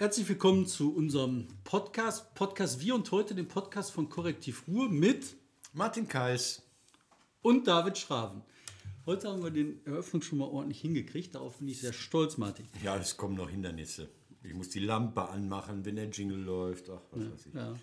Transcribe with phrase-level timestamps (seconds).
[0.00, 5.34] Herzlich willkommen zu unserem Podcast, Podcast Wir und heute den Podcast von Korrektiv Ruhr mit
[5.72, 6.62] Martin Kais.
[7.42, 8.42] und David Schraven.
[9.06, 12.68] Heute haben wir den Eröffnung schon mal ordentlich hingekriegt, darauf bin ich sehr stolz, Martin.
[12.84, 14.08] Ja, es kommen noch Hindernisse.
[14.44, 16.88] Ich muss die Lampe anmachen, wenn der Jingle läuft.
[16.90, 17.54] Ach, was weiß ich.
[17.54, 17.74] Ja.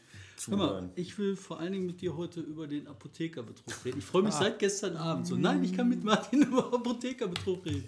[0.47, 3.99] Hör mal, ich will vor allen Dingen mit dir heute über den Apothekerbetrug reden.
[3.99, 5.35] Ich freue mich seit gestern Abend so.
[5.35, 7.83] Nein, ich kann mit Martin über Apothekerbetrug reden.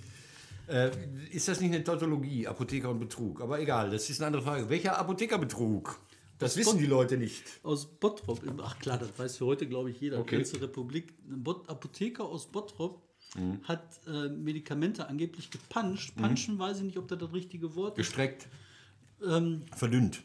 [0.68, 0.92] Äh,
[1.32, 3.42] ist das nicht eine Tautologie, Apotheker und Betrug?
[3.42, 4.70] Aber egal, das ist eine andere Frage.
[4.70, 6.00] Welcher Apothekerbetrug?
[6.40, 7.44] Das wissen die Leute nicht.
[7.64, 8.42] Aus Bottrop.
[8.62, 10.20] Ach klar, das weiß für heute, glaube ich, jeder.
[10.20, 10.36] Okay.
[10.38, 11.14] Ganze Republik.
[11.28, 13.02] Ein Bot Apotheker aus Bottrop
[13.64, 16.16] hat äh, Medikamente angeblich gepanscht.
[16.16, 18.08] Panschen weiß ich nicht, ob das das richtige Wort ist.
[18.08, 18.48] Gestreckt,
[19.26, 20.22] Ähm, verdünnt.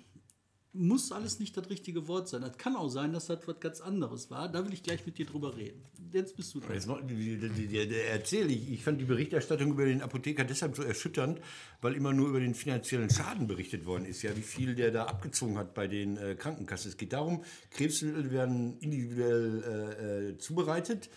[0.75, 2.41] Muss alles nicht das richtige Wort sein.
[2.41, 4.49] Das kann auch sein, dass das was ganz anderes war.
[4.51, 5.83] Da will ich gleich mit dir drüber reden.
[6.13, 6.73] Jetzt bist du dran.
[6.75, 10.01] Jetzt noch- die- die- die- die- die- erzähl ich, ich fand die Berichterstattung über den
[10.03, 11.41] Apotheker deshalb so erschütternd,
[11.83, 15.05] weil immer nur über den finanziellen Schaden berichtet worden ist, ja, wie viel der da
[15.05, 16.91] abgezogen hat bei den äh, Krankenkassen.
[16.91, 21.11] Es geht darum, Krebsmittel werden individuell äh, äh, zubereitet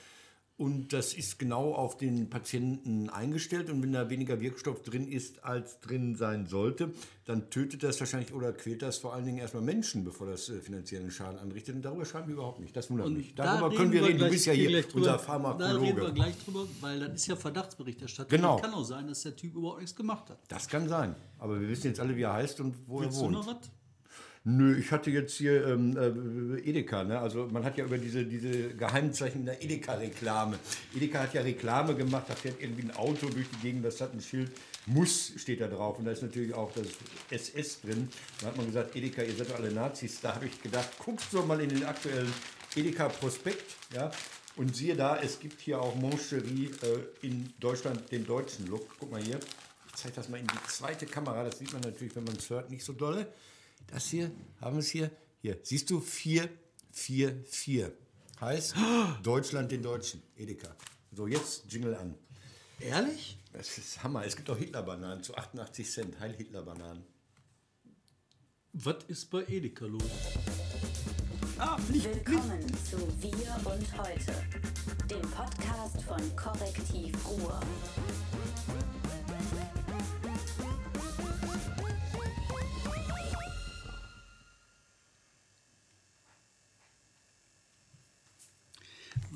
[0.57, 5.43] und das ist genau auf den Patienten eingestellt und wenn da weniger Wirkstoff drin ist,
[5.43, 6.93] als drin sein sollte,
[7.25, 10.61] dann tötet das wahrscheinlich oder quält das vor allen Dingen erstmal Menschen, bevor das äh,
[10.61, 11.75] finanziellen Schaden anrichtet.
[11.75, 12.75] Und darüber schreiben wir überhaupt nicht.
[12.75, 13.35] Das wundert mich.
[13.35, 14.19] da Darüber können wir reden.
[14.19, 14.95] Du bist ja hier drüber.
[14.95, 16.13] unser Da reden wir Pharmakologe.
[16.13, 18.29] gleich drüber, weil das ist ja Verdachtsberichterstattung.
[18.37, 18.57] Genau.
[18.57, 20.39] Kann auch sein, dass der Typ überhaupt nichts gemacht hat.
[20.47, 21.15] Das kann sein.
[21.39, 23.33] Aber wir wissen jetzt alle, wie er heißt und wo Willst er du wohnt.
[23.33, 23.69] noch was?
[24.47, 27.03] Nö, ich hatte jetzt hier ähm, äh, Edeka.
[27.03, 27.19] Ne?
[27.19, 30.59] Also man hat ja über diese, diese Geheimzeichen der Edeka-Reklame.
[30.95, 34.13] Edeka hat ja Reklame gemacht, da fährt irgendwie ein Auto durch die Gegend, das hat
[34.13, 34.51] ein Schild.
[34.85, 35.97] Muss steht da drauf.
[35.97, 36.85] Und da ist natürlich auch das
[37.31, 38.07] SS drin.
[38.39, 40.21] Da hat man gesagt, Edeka, ihr seid doch alle Nazis.
[40.21, 42.31] Da habe ich gedacht, guckst du mal in den aktuellen
[42.75, 43.75] Edeka-Prospekt.
[43.95, 44.11] Ja?
[44.57, 48.95] Und siehe da, es gibt hier auch Moncherie äh, in Deutschland den deutschen Look.
[48.99, 49.39] Guck mal hier.
[49.87, 51.43] Ich zeige das mal in die zweite Kamera.
[51.43, 53.25] Das sieht man natürlich, wenn man es hört, nicht so dolle.
[53.87, 55.11] Das hier, haben wir es hier?
[55.41, 55.99] Hier, siehst du?
[55.99, 57.91] 444.
[58.41, 58.75] Heißt
[59.23, 60.21] Deutschland den Deutschen.
[60.35, 60.75] Edeka.
[61.11, 62.15] So, jetzt Jingle an.
[62.79, 63.37] Ehrlich?
[63.53, 64.25] Das ist Hammer.
[64.25, 66.19] Es gibt auch Hitler-Bananen zu 88 Cent.
[66.19, 67.03] Heil Hitler-Bananen.
[68.73, 70.03] Was ist bei Edeka los?
[71.87, 74.33] Willkommen zu Wir und Heute,
[75.09, 77.61] dem Podcast von Korrektiv Ruhr.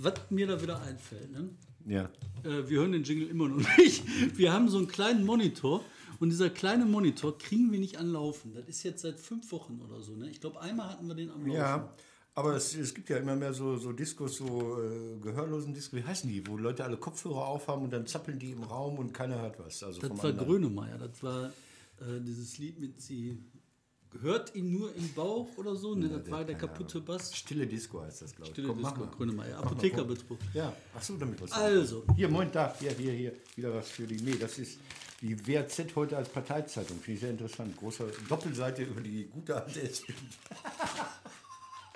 [0.01, 1.49] Was mir da wieder einfällt, ne?
[1.85, 2.09] Ja.
[2.43, 4.03] Äh, wir hören den Jingle immer noch nicht.
[4.37, 5.83] Wir haben so einen kleinen Monitor
[6.19, 8.53] und dieser kleine Monitor kriegen wir nicht anlaufen.
[8.53, 10.15] Das ist jetzt seit fünf Wochen oder so.
[10.15, 10.29] Ne?
[10.29, 11.51] Ich glaube, einmal hatten wir den am Laufen.
[11.51, 11.93] Ja,
[12.35, 16.03] aber es, es gibt ja immer mehr so, so Diskos, so äh, gehörlosen Diskos, wie
[16.03, 19.41] heißen die, wo Leute alle Kopfhörer aufhaben und dann zappeln die im Raum und keiner
[19.41, 19.83] hört was.
[19.83, 20.47] Also Das war anderen.
[20.47, 20.97] Grönemeyer.
[20.97, 23.37] Das war äh, dieses Lied mit sie
[24.21, 25.95] hört ihn nur im Bauch oder so.
[25.95, 26.09] Ne?
[26.09, 27.35] Das war der kaputte Bass.
[27.35, 28.53] Stille Disco heißt das, glaube ich.
[28.53, 29.07] Stille Komm, Disco.
[29.07, 29.57] Grönemeyer.
[29.59, 30.39] Apothekerbetrug.
[30.53, 31.51] Ja, ach so, damit was.
[31.51, 32.03] Also.
[32.15, 33.33] Hier, moin, da, hier, hier, hier.
[33.55, 34.21] Wieder was für die.
[34.21, 34.79] Nee, das ist
[35.21, 36.97] die WAZ heute als Parteizeitung.
[36.97, 37.77] Finde ich sehr interessant.
[37.77, 40.13] Große Doppelseite über die gute alte SPD.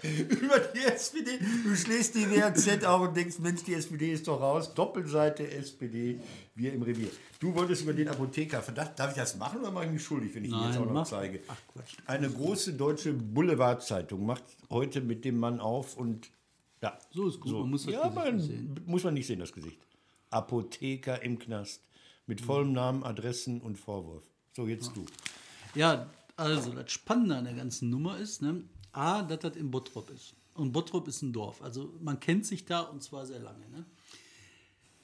[0.29, 1.39] über die SPD.
[1.63, 4.73] Du schlägst die WAZ auf und denkst, Mensch, die SPD ist doch raus.
[4.73, 6.19] Doppelseite SPD,
[6.55, 7.09] wir im Revier.
[7.39, 8.61] Du wolltest über den Apotheker.
[8.61, 10.81] Verdacht, darf ich das machen oder mache ich mich schuldig, wenn ich ihn Nein, jetzt
[10.81, 11.39] auch noch zeige?
[11.47, 11.57] Ach.
[12.05, 16.29] Eine große deutsche Boulevardzeitung macht heute mit dem Mann auf und
[16.81, 16.97] ja.
[17.11, 18.81] So ist gut, man muss das ja, Gesicht man, nicht sehen.
[18.85, 19.79] muss man nicht sehen, das Gesicht.
[20.29, 21.81] Apotheker im Knast.
[22.25, 24.23] Mit vollem Namen, Adressen und Vorwurf.
[24.53, 25.05] So, jetzt du.
[25.75, 30.09] Ja, also das Spannende an der ganzen Nummer ist, ne, A, dass das in Bottrop
[30.09, 30.35] ist.
[30.53, 31.61] Und Bottrop ist ein Dorf.
[31.61, 33.67] Also man kennt sich da und zwar sehr lange.
[33.69, 33.85] Ne?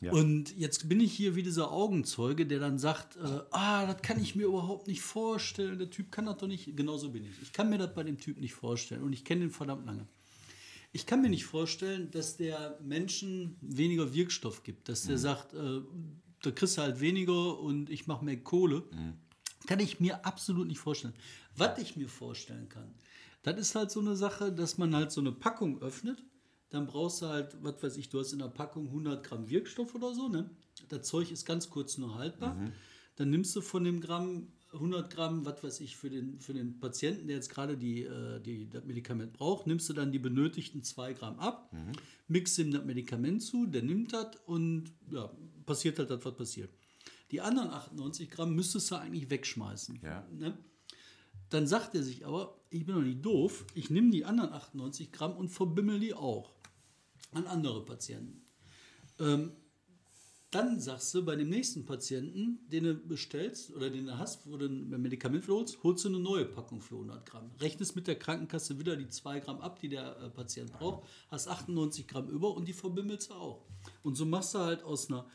[0.01, 0.11] Ja.
[0.13, 4.21] Und jetzt bin ich hier wie dieser Augenzeuge, der dann sagt, äh, ah, das kann
[4.21, 5.77] ich mir überhaupt nicht vorstellen.
[5.77, 6.75] Der Typ kann das doch nicht.
[6.77, 7.41] Genauso bin ich.
[7.41, 9.03] Ich kann mir das bei dem Typ nicht vorstellen.
[9.03, 10.07] Und ich kenne den verdammt lange.
[10.91, 14.87] Ich kann mir nicht vorstellen, dass der Menschen weniger Wirkstoff gibt.
[14.87, 15.81] Dass der sagt, äh,
[16.41, 18.83] da kriegst du halt weniger und ich mache mehr Kohle.
[19.67, 21.13] Kann ich mir absolut nicht vorstellen.
[21.57, 22.93] Was ich mir vorstellen kann,
[23.53, 26.23] das ist halt so eine Sache, dass man halt so eine Packung öffnet.
[26.69, 29.95] Dann brauchst du halt, was weiß ich, du hast in der Packung 100 Gramm Wirkstoff
[29.95, 30.27] oder so.
[30.27, 30.49] Ne?
[30.89, 32.55] Das Zeug ist ganz kurz nur haltbar.
[33.15, 36.79] Dann nimmst du von dem Gramm 100 Gramm, was weiß ich, für den, für den
[36.79, 40.83] Patienten, der jetzt gerade die, äh, die, das Medikament braucht, nimmst du dann die benötigten
[40.83, 41.73] 2 Gramm ab,
[42.27, 45.31] mixt ihm das Medikament zu, der nimmt das und ja,
[45.65, 46.69] passiert halt das, was passiert.
[47.31, 49.99] Die anderen 98 Gramm müsstest du eigentlich wegschmeißen.
[50.03, 50.27] Ja.
[50.31, 50.57] Ne?
[51.49, 55.11] Dann sagt er sich aber, ich bin doch nicht doof, ich nehme die anderen 98
[55.11, 56.53] Gramm und verbimmel die auch
[57.31, 58.41] an andere Patienten.
[59.19, 59.51] Ähm,
[60.51, 64.57] Dann sagst du bei dem nächsten Patienten, den du bestellst oder den du hast, wo
[64.57, 67.51] du ein Medikament holst, holst du eine neue Packung für 100 Gramm.
[67.59, 71.47] Rechnest mit der Krankenkasse wieder die 2 Gramm ab, die der äh, Patient braucht, hast
[71.47, 73.65] 98 Gramm über und die verbimmelst du auch.
[74.01, 75.27] Und so machst du halt aus einer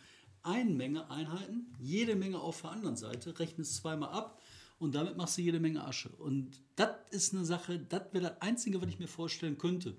[0.43, 4.41] einen Menge Einheiten jede Menge auf der anderen Seite, rechnest zweimal ab
[4.85, 6.11] und damit machst du jede Menge Asche.
[6.11, 9.97] Und das ist eine Sache, das wäre das Einzige, was ich mir vorstellen könnte.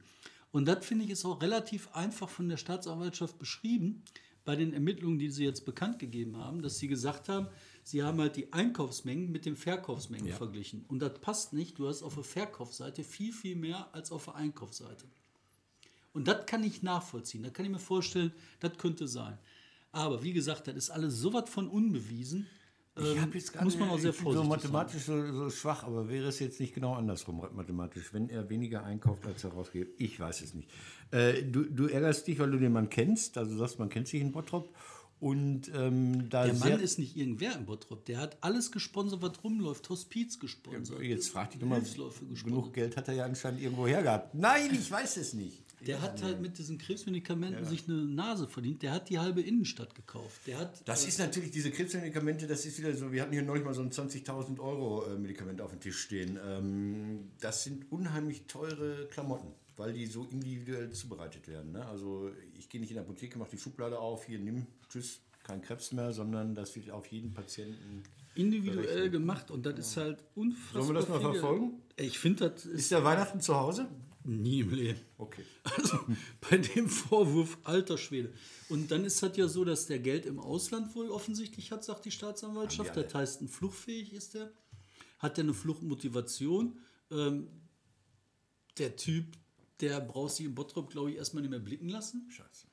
[0.52, 4.04] Und das finde ich ist auch relativ einfach von der Staatsanwaltschaft beschrieben
[4.46, 7.48] bei den Ermittlungen, die sie jetzt bekannt gegeben haben, dass sie gesagt haben,
[7.84, 10.36] sie haben halt die Einkaufsmengen mit den Verkaufsmengen Ja.
[10.36, 10.86] verglichen.
[10.88, 11.78] Und das passt nicht.
[11.80, 15.06] Du hast auf der Verkaufsseite viel, viel mehr als auf der Einkaufsseite.
[16.14, 17.44] Und das kann ich nachvollziehen.
[17.44, 19.38] Da kann ich mir vorstellen, das könnte sein.
[19.92, 22.48] Aber wie gesagt, das ist alles so was von unbewiesen.
[22.98, 23.30] Ähm,
[23.64, 24.48] muss man auch sehr ich bin so vorsichtig sein.
[24.48, 28.86] mathematisch so, so schwach, aber wäre es jetzt nicht genau andersrum mathematisch, wenn er weniger
[28.86, 30.00] einkauft, als er rausgibt?
[30.00, 30.70] Ich weiß es nicht.
[31.12, 34.08] Äh, du, du ärgerst dich, weil du den Mann kennst, also du sagst, man kennt
[34.08, 34.74] sich in Bottrop
[35.20, 38.06] und ähm, Der Mann ist nicht irgendwer in Bottrop.
[38.06, 39.90] Der hat alles gesponsert, was rumläuft.
[39.90, 41.02] Hospiz gesponsert.
[41.02, 41.82] jetzt frag dich doch mal,
[42.44, 44.36] genug Geld hat er ja anscheinend irgendwo hergehabt.
[44.36, 45.65] Nein, ich weiß es nicht.
[45.82, 48.82] Der hat halt mit diesen Krebsmedikamenten sich eine Nase verdient.
[48.82, 50.42] Der hat die halbe Innenstadt gekauft.
[50.48, 53.64] Der hat Das ist natürlich, diese Krebsmedikamente, das ist wieder so, wir hatten hier neulich
[53.64, 56.40] mal so ein 20.000 Euro äh, Medikament auf dem Tisch stehen.
[56.44, 61.74] Ähm, das sind unheimlich teure Klamotten, weil die so individuell zubereitet werden.
[61.74, 61.86] Ne?
[61.86, 65.62] Also ich gehe nicht in die Apotheke, mache die Schublade auf, hier nimm, tschüss, kein
[65.62, 68.04] Krebs mehr, sondern das wird auf jeden Patienten...
[68.34, 70.84] individuell gemacht und das ist halt unfassbar.
[70.84, 71.82] Sollen wir das mal verfolgen?
[71.98, 73.88] Ich finde, das ist Ist der Weihnachten zu Hause?
[74.26, 75.00] Nie im Leben.
[75.18, 75.44] Okay.
[75.64, 76.00] Also
[76.50, 78.34] bei dem Vorwurf, alter Schwede.
[78.70, 82.06] Und dann ist das ja so, dass der Geld im Ausland wohl offensichtlich hat, sagt
[82.06, 82.96] die Staatsanwaltschaft.
[82.96, 84.52] Das heißt, ein fluchtfähig ist der.
[85.20, 86.80] Hat der eine Fluchtmotivation?
[87.12, 87.48] Ähm,
[88.78, 89.38] der Typ,
[89.80, 92.30] der braucht sich in Bottrop, glaube ich, erstmal nicht mehr blicken lassen.
[92.30, 92.68] Scheiße.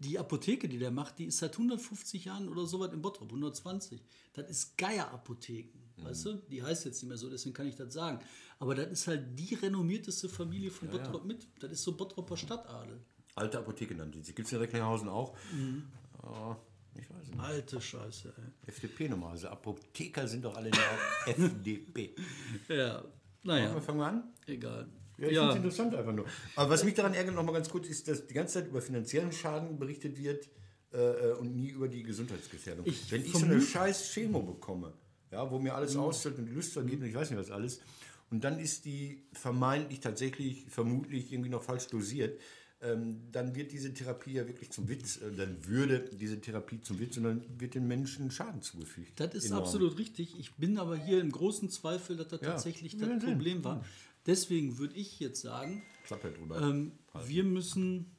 [0.00, 3.30] Die Apotheke, die der macht, die ist seit 150 Jahren oder so weit in Bottrop,
[3.30, 4.00] 120.
[4.32, 6.34] Das ist Geier-Apotheken, weißt du?
[6.50, 8.20] Die heißt jetzt nicht mehr so, deswegen kann ich das sagen.
[8.58, 11.46] Aber das ist halt die renommierteste Familie von Bottrop mit.
[11.60, 13.00] Das ist so Bottroper Stadtadel.
[13.34, 14.34] Alte Apotheke nannte sie.
[14.34, 15.36] Gibt es in Recklinghausen auch?
[16.22, 16.58] Ja,
[16.94, 17.40] ich weiß nicht.
[17.40, 18.68] Alte Scheiße, ey.
[18.68, 19.28] FDP-Nummer.
[19.28, 22.14] Also Apotheker sind doch alle in der FDP.
[22.68, 23.04] Ja,
[23.44, 24.24] naja, Fangen wir an?
[24.46, 24.88] egal.
[25.18, 26.26] Ja, ich finde es interessant einfach nur.
[26.54, 28.80] Aber was mich daran ärgert, noch mal ganz kurz, ist, dass die ganze Zeit über
[28.80, 30.48] finanziellen Schaden berichtet wird
[30.92, 32.86] äh, und nie über die Gesundheitsgefährdung.
[32.86, 34.92] Ich Wenn ich so eine scheiß Chemo bekomme,
[35.30, 37.80] ja, wo mir alles ausfällt und die Lust vergeht und ich weiß nicht was alles,
[38.30, 42.38] und dann ist die vermeintlich tatsächlich, vermutlich irgendwie noch falsch dosiert,
[42.80, 47.00] ähm, dann wird diese Therapie ja wirklich zum Witz, äh, dann würde diese Therapie zum
[47.00, 49.18] Witz und dann wird den Menschen Schaden zugefügt.
[49.18, 49.62] Das ist Enorm.
[49.64, 50.38] absolut richtig.
[50.38, 53.08] Ich bin aber hier im großen Zweifel, dass das Ja, tatsächlich das.
[53.24, 53.84] Problem war.
[54.26, 55.82] Deswegen würde ich jetzt sagen,
[56.60, 56.92] ähm,
[57.26, 58.14] wir müssen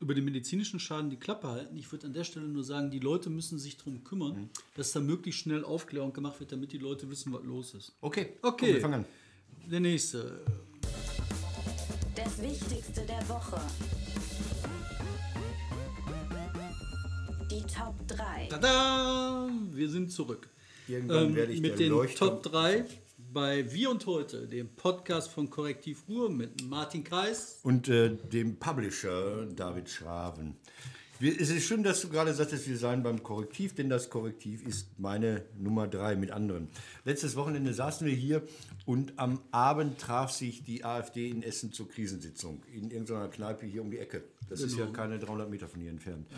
[0.00, 1.76] über den medizinischen Schaden die Klappe halten.
[1.76, 4.48] Ich würde an der Stelle nur sagen, die Leute müssen sich darum kümmern, Mhm.
[4.76, 7.92] dass da möglichst schnell Aufklärung gemacht wird, damit die Leute wissen, was los ist.
[8.00, 8.66] Okay, Okay.
[8.66, 9.06] Komm, wir fangen an.
[9.70, 10.44] Der nächste.
[12.14, 13.60] Das Wichtigste der Woche.
[17.50, 18.46] Die Top 3.
[18.50, 19.48] Tada!
[19.72, 20.48] Wir sind zurück.
[20.88, 22.84] Irgendwann werde ich mit der den Leuchtturm- Top 3
[23.34, 27.58] bei Wir und Heute, dem Podcast von Korrektiv Ruhr mit Martin Kreis.
[27.64, 30.54] und äh, dem Publisher David Schraven.
[31.18, 34.64] Wir, es ist schön, dass du gerade sagtest, wir seien beim Korrektiv, denn das Korrektiv
[34.64, 36.68] ist meine Nummer drei mit anderen.
[37.04, 38.44] Letztes Wochenende saßen wir hier
[38.86, 43.82] und am Abend traf sich die AfD in Essen zur Krisensitzung in irgendeiner Kneipe hier
[43.82, 44.22] um die Ecke.
[44.48, 46.28] Das ist ja keine 300 Meter von hier entfernt.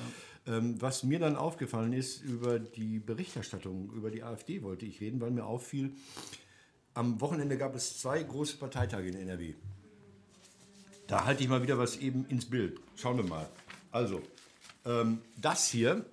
[0.46, 5.20] Ähm, was mir dann aufgefallen ist, über die Berichterstattung über die AfD wollte ich reden,
[5.20, 5.92] weil mir auffiel,
[6.96, 9.54] am Wochenende gab es zwei große Parteitage in NRW.
[11.06, 12.80] Da halte ich mal wieder was eben ins Bild.
[12.96, 13.48] Schauen wir mal.
[13.92, 14.22] Also,
[14.84, 16.04] ähm, das hier,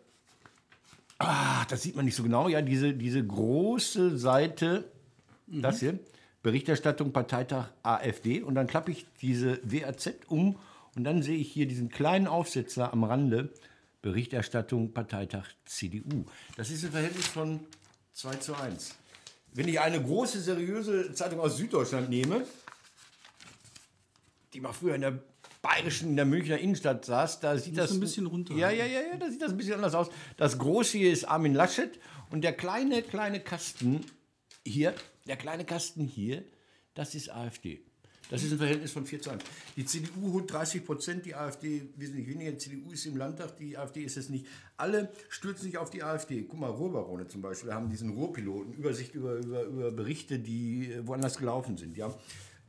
[1.18, 2.50] ah, das sieht man nicht so genau.
[2.50, 4.92] Ja, diese, diese große Seite,
[5.48, 5.98] das hier,
[6.44, 8.42] Berichterstattung Parteitag AfD.
[8.42, 10.60] Und dann klappe ich diese WAZ um
[10.96, 13.50] und dann sehe ich hier diesen kleinen Aufsetzer am Rande,
[14.02, 16.26] Berichterstattung Parteitag CDU.
[16.58, 17.62] Das ist ein Verhältnis von
[18.12, 18.96] 2 zu 1.
[19.54, 22.46] Wenn ich eine große, seriöse Zeitung aus Süddeutschland nehme,
[24.54, 25.20] die mal früher in der
[25.62, 28.54] bayerischen, in der Münchner Innenstadt saß, da sieht das ein bisschen runter.
[28.56, 30.10] Ja, ja, ja, ja, da sieht das ein bisschen anders aus.
[30.38, 32.00] Das große hier ist Armin Laschet
[32.32, 34.06] und der kleine, kleine Kasten
[34.66, 34.96] hier,
[35.28, 36.44] der kleine Kasten hier,
[36.96, 37.84] das ist AfD.
[38.30, 39.44] Das ist ein Verhältnis von 4 zu 1.
[39.76, 42.52] Die CDU holt 30 Prozent, die AfD wesentlich weniger.
[42.52, 44.48] Die CDU ist im Landtag, die AfD ist es nicht.
[44.78, 46.44] Alle stürzen sich auf die AfD.
[46.44, 51.08] Guck mal, Ruhrbarone zum Beispiel haben diesen Ruhrpiloten, Übersicht über, über, über Berichte, die äh,
[51.08, 51.98] woanders gelaufen sind.
[51.98, 52.14] Ja.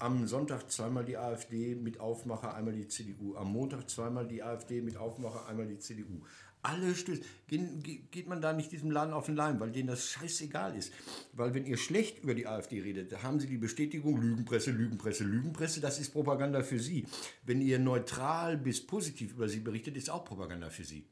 [0.01, 3.37] Am Sonntag zweimal die AfD mit Aufmacher, einmal die CDU.
[3.37, 6.21] Am Montag zweimal die AfD mit Aufmacher, einmal die CDU.
[6.65, 7.23] Alle stößt.
[7.47, 10.75] Gehen, ge- geht man da nicht diesem Laden auf den Leim, weil denen das scheißegal
[10.77, 10.93] ist.
[11.35, 15.81] Weil wenn ihr schlecht über die AfD redet, haben sie die Bestätigung, Lügenpresse, Lügenpresse, Lügenpresse,
[15.81, 17.07] das ist Propaganda für sie.
[17.45, 21.07] Wenn ihr neutral bis positiv über sie berichtet, ist auch Propaganda für sie.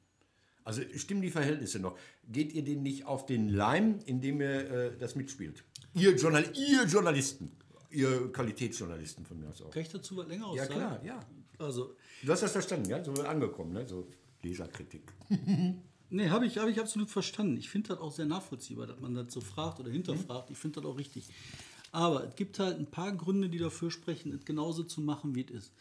[0.64, 1.98] Also stimmen die Verhältnisse noch.
[2.26, 5.64] Geht ihr denen nicht auf den Leim, indem ihr äh, das mitspielt?
[5.94, 7.50] Ihr, Journal ihr Journalisten,
[7.90, 9.70] ihr Qualitätsjournalisten von mir aus auch.
[9.70, 10.74] Kann ich dazu was länger Ja sagen?
[10.74, 11.20] klar, ja.
[11.58, 13.04] Also, Du hast das verstanden, ja?
[13.04, 13.86] So angekommen, ne?
[13.86, 14.08] So
[14.42, 15.12] Leserkritik.
[16.10, 17.56] nee, habe ich, hab ich absolut verstanden.
[17.56, 20.50] Ich finde das auch sehr nachvollziehbar, dass man das so fragt oder hinterfragt.
[20.50, 21.28] Ich finde das auch richtig.
[21.92, 25.44] Aber es gibt halt ein paar Gründe, die dafür sprechen, es genauso zu machen, wie
[25.44, 25.72] es ist.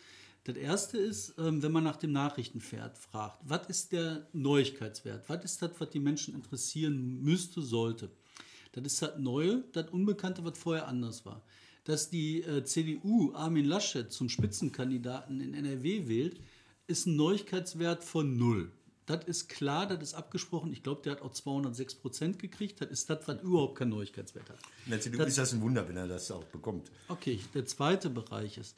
[0.44, 5.30] Das erste ist, ähm, wenn man nach dem Nachrichtenpferd fragt, was ist der Neuigkeitswert?
[5.30, 8.10] Was ist das, was die Menschen interessieren müsste, sollte?
[8.72, 11.44] Das ist das Neue, das Unbekannte, was vorher anders war.
[11.84, 16.40] Dass die äh, CDU Armin Laschet zum Spitzenkandidaten in NRW wählt,
[16.88, 18.72] ist ein Neuigkeitswert von null.
[19.06, 20.72] Das ist klar, das ist abgesprochen.
[20.72, 22.80] Ich glaube, der hat auch 206 Prozent gekriegt.
[22.82, 24.60] Das ist das, was überhaupt keinen Neuigkeitswert hat.
[24.86, 26.92] Der CDU ist das ein Wunder, wenn er das auch bekommt.
[27.08, 28.76] Okay, der zweite Bereich ist,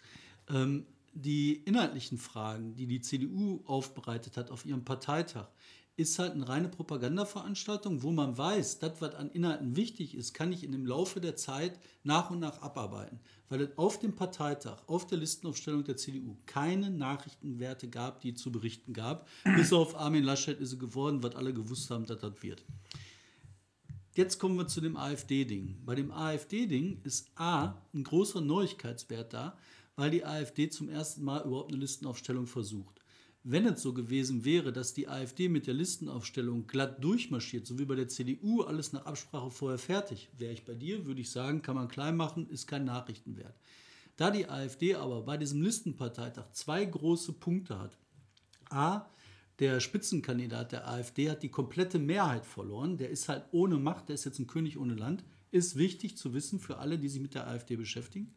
[0.49, 5.47] ähm, die inhaltlichen Fragen, die die CDU aufbereitet hat auf ihrem Parteitag,
[5.95, 10.51] ist halt eine reine Propagandaveranstaltung, wo man weiß, das, was an Inhalten wichtig ist, kann
[10.51, 13.19] ich in dem Laufe der Zeit nach und nach abarbeiten.
[13.49, 18.51] Weil es auf dem Parteitag, auf der Listenaufstellung der CDU keine Nachrichtenwerte gab, die zu
[18.51, 19.27] berichten gab.
[19.55, 22.63] Bis auf Armin Laschet ist es geworden, was alle gewusst haben, dass das wird.
[24.15, 25.81] Jetzt kommen wir zu dem AfD-Ding.
[25.85, 29.57] Bei dem AfD-Ding ist A ein großer Neuigkeitswert da,
[29.95, 33.02] weil die AfD zum ersten Mal überhaupt eine Listenaufstellung versucht.
[33.45, 37.85] Wenn es so gewesen wäre, dass die AfD mit der Listenaufstellung glatt durchmarschiert, so wie
[37.85, 41.61] bei der CDU, alles nach Absprache vorher fertig, wäre ich bei dir, würde ich sagen,
[41.61, 43.55] kann man klein machen, ist kein Nachrichtenwert.
[44.15, 47.97] Da die AfD aber bei diesem Listenparteitag zwei große Punkte hat,
[48.69, 49.05] A,
[49.59, 52.97] der Spitzenkandidat der AfD hat die komplette Mehrheit verloren.
[52.97, 55.23] Der ist halt ohne Macht, der ist jetzt ein König ohne Land.
[55.51, 58.33] Ist wichtig zu wissen für alle, die sich mit der AfD beschäftigen.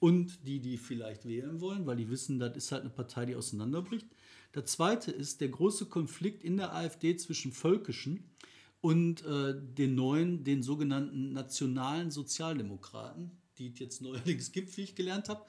[0.00, 3.36] Und die, die vielleicht wählen wollen, weil die wissen, das ist halt eine Partei, die
[3.36, 4.06] auseinanderbricht.
[4.54, 8.24] Der zweite ist der große Konflikt in der AfD zwischen Völkischen
[8.80, 14.94] und äh, den neuen, den sogenannten nationalen Sozialdemokraten, die es jetzt neuerdings gibt, wie ich
[14.94, 15.44] gelernt habe.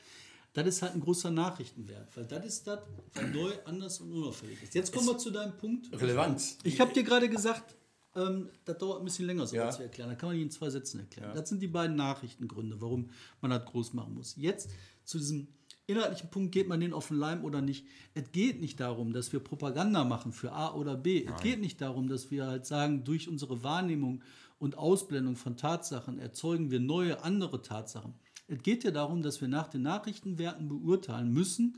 [0.54, 2.80] Das ist halt ein großer Nachrichtenwert, weil das ist das,
[3.14, 4.74] was neu, anders und unauffällig ist.
[4.74, 5.92] Jetzt kommen wir zu deinem Punkt.
[6.00, 6.58] Relevanz.
[6.64, 7.76] Ich habe dir gerade gesagt,
[8.16, 9.70] ähm, das dauert ein bisschen länger, so Ja.
[9.70, 10.10] zu erklären.
[10.10, 11.36] Da kann man die in zwei Sätzen erklären.
[11.36, 13.10] Das sind die beiden Nachrichtengründe, warum
[13.42, 14.36] man das groß machen muss.
[14.38, 14.70] Jetzt
[15.04, 15.50] zu diesem
[15.88, 17.86] inhaltlichen Punkt, geht man den auf den Leim oder nicht.
[18.14, 21.26] Es geht nicht darum, dass wir Propaganda machen für A oder B.
[21.26, 24.24] Es geht nicht darum, dass wir halt sagen, durch unsere Wahrnehmung
[24.58, 28.14] und Ausblendung von Tatsachen erzeugen wir neue, andere Tatsachen.
[28.48, 31.78] Es geht ja darum, dass wir nach den Nachrichtenwerten beurteilen müssen,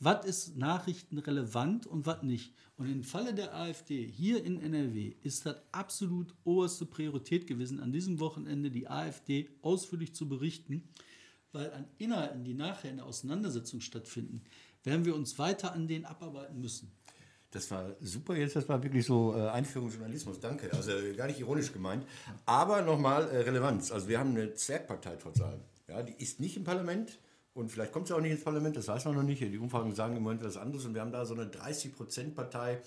[0.00, 2.54] was ist nachrichtenrelevant und was nicht.
[2.76, 7.92] Und im Falle der AfD hier in NRW ist das absolut oberste Priorität gewesen, an
[7.92, 10.88] diesem Wochenende die AfD ausführlich zu berichten,
[11.52, 14.42] weil an Inhalten, die nachher in der Auseinandersetzung stattfinden,
[14.84, 16.90] werden wir uns weiter an denen abarbeiten müssen.
[17.50, 19.90] Das war super jetzt, das war wirklich so äh, Einführung
[20.40, 20.70] danke.
[20.72, 22.04] Also äh, gar nicht ironisch gemeint.
[22.44, 23.90] Aber nochmal äh, Relevanz.
[23.90, 25.60] Also wir haben eine Zwergpartei trotz allem.
[25.88, 27.18] Ja, die ist nicht im Parlament
[27.54, 29.40] und vielleicht kommt sie auch nicht ins Parlament, das weiß man noch nicht.
[29.40, 32.82] Die Umfragen sagen im Moment was anderes und wir haben da so eine 30-Prozent-Partei,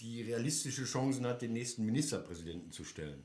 [0.00, 3.22] die realistische Chancen hat, den nächsten Ministerpräsidenten zu stellen.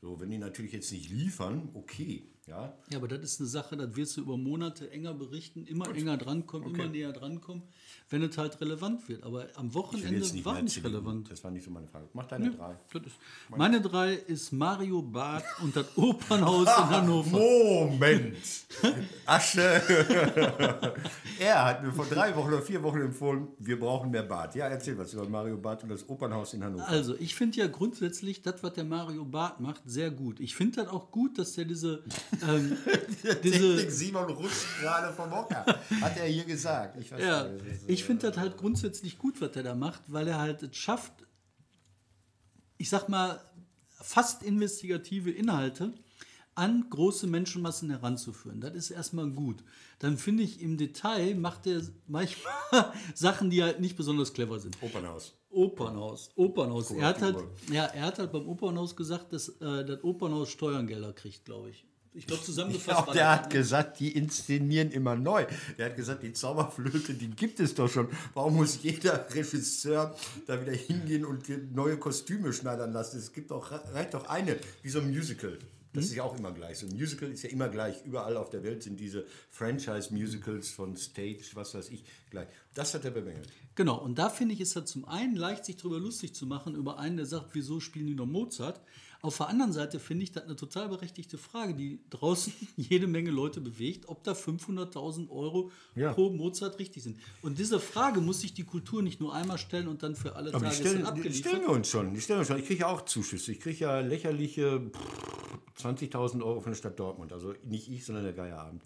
[0.00, 2.24] So, wenn die natürlich jetzt nicht liefern, okay.
[2.46, 5.94] Ja, Ja, aber das ist eine Sache, das wirst du über Monate enger berichten, immer
[5.94, 7.62] enger drankommen, immer näher drankommen,
[8.10, 9.22] wenn es halt relevant wird.
[9.24, 11.30] Aber am Wochenende war nicht relevant.
[11.30, 12.08] Das war nicht so meine Frage.
[12.12, 12.76] Mach deine drei.
[12.92, 13.16] Das ist,
[13.56, 17.38] meine drei ist Mario Barth und das Opernhaus in Hannover.
[17.38, 18.36] Moment!
[19.26, 19.82] Asche!
[21.38, 24.54] er hat mir vor drei Wochen oder vier Wochen empfohlen, wir brauchen mehr Bad.
[24.54, 26.86] Ja, erzähl was über Mario Barth und das Opernhaus in Hannover.
[26.88, 30.40] Also, ich finde ja grundsätzlich das, was der Mario Barth macht, sehr gut.
[30.40, 32.02] Ich finde das auch gut, dass der diese,
[32.46, 32.76] ähm,
[33.42, 35.64] diese Simon rutscht gerade vom Hocker.
[36.00, 36.98] Hat er hier gesagt.
[37.00, 37.44] Ich weiß Ja,
[37.86, 40.76] nicht, ich finde das halt grundsätzlich gut, was er da macht, weil er halt es
[40.76, 41.12] schafft,
[42.76, 43.40] ich sag mal,
[43.88, 45.94] fast investigative Inhalte
[46.54, 48.60] an große Menschenmassen heranzuführen.
[48.60, 49.64] Das ist erstmal gut.
[49.98, 52.52] Dann finde ich, im Detail macht er manchmal
[53.14, 54.76] Sachen, die halt nicht besonders clever sind.
[54.82, 55.34] Opernhaus.
[55.50, 56.90] Opernhaus, Opernhaus.
[56.90, 57.36] Er hat halt,
[57.70, 61.86] ja, er hat halt beim Opernhaus gesagt, dass äh, das Opernhaus Steuergelder kriegt, glaube ich.
[62.16, 63.58] Ich glaube, zusammengefasst Ja, war der hat ne?
[63.58, 65.46] gesagt, die inszenieren immer neu.
[65.76, 68.08] Der hat gesagt, die Zauberflöte, die gibt es doch schon.
[68.34, 70.14] Warum muss jeder Regisseur
[70.46, 73.18] da wieder hingehen und neue Kostüme schneidern lassen?
[73.18, 75.58] Es gibt doch, reicht doch eine, wie so ein Musical.
[75.92, 76.78] Das ist ja auch immer gleich.
[76.78, 78.04] So ein Musical ist ja immer gleich.
[78.04, 82.48] Überall auf der Welt sind diese Franchise-Musicals von Stage, was weiß ich, gleich.
[82.74, 83.48] Das hat er bemängelt.
[83.76, 86.74] Genau, und da finde ich, ist er zum einen leicht, sich darüber lustig zu machen,
[86.74, 88.80] über einen, der sagt, wieso spielen die noch Mozart.
[89.24, 93.30] Auf der anderen Seite finde ich das eine total berechtigte Frage, die draußen jede Menge
[93.30, 96.12] Leute bewegt, ob da 500.000 Euro Ja.
[96.12, 97.18] pro Mozart richtig sind.
[97.40, 100.50] Und diese Frage muss sich die Kultur nicht nur einmal stellen und dann für alle
[100.50, 101.36] Aber die Tage stellen, die abgeliefert.
[101.50, 102.12] stellen wir uns schon.
[102.12, 102.58] Die stellen wir uns schon.
[102.58, 103.52] Ich kriege ja auch Zuschüsse.
[103.52, 107.32] Ich kriege ja lächerliche pff, 20.000 Euro von der Stadt Dortmund.
[107.32, 108.82] Also nicht ich, sondern der Geierabend.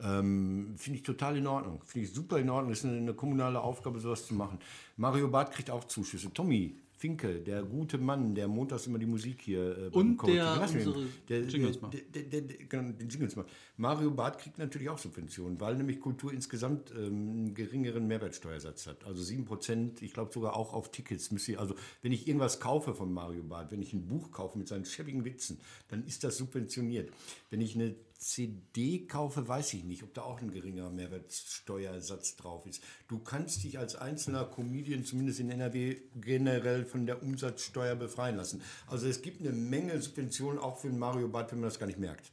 [0.00, 1.80] Ähm, Finde ich total in Ordnung.
[1.84, 2.72] Finde ich super in Ordnung.
[2.72, 4.58] Ist eine, eine kommunale Aufgabe, sowas zu machen.
[4.96, 6.32] Mario Barth kriegt auch Zuschüsse.
[6.34, 10.56] Tommy Finke, der gute Mann, der montags immer die Musik hier äh, Und Coach- der
[10.56, 11.92] Lass unsere der, Jingles macht.
[12.14, 13.48] der, der, der, genau, den Jingles macht.
[13.76, 19.04] Mario Barth kriegt natürlich auch Subventionen, weil nämlich Kultur insgesamt ähm, einen geringeren Mehrwertsteuersatz hat.
[19.04, 21.30] Also 7%, ich glaube sogar auch auf Tickets.
[21.30, 24.56] Müsst ihr, also wenn ich irgendwas kaufe von Mario Barth, wenn ich ein Buch kaufe
[24.56, 27.10] mit seinen schäbigen Witzen, dann ist das subventioniert.
[27.50, 32.66] Wenn ich eine CD kaufe, weiß ich nicht, ob da auch ein geringer Mehrwertsteuersatz drauf
[32.66, 32.82] ist.
[33.08, 38.62] Du kannst dich als einzelner Comedian, zumindest in NRW, generell von der Umsatzsteuer befreien lassen.
[38.86, 41.86] Also es gibt eine Menge Subventionen auch für den Mario Barth, wenn man das gar
[41.86, 42.32] nicht merkt.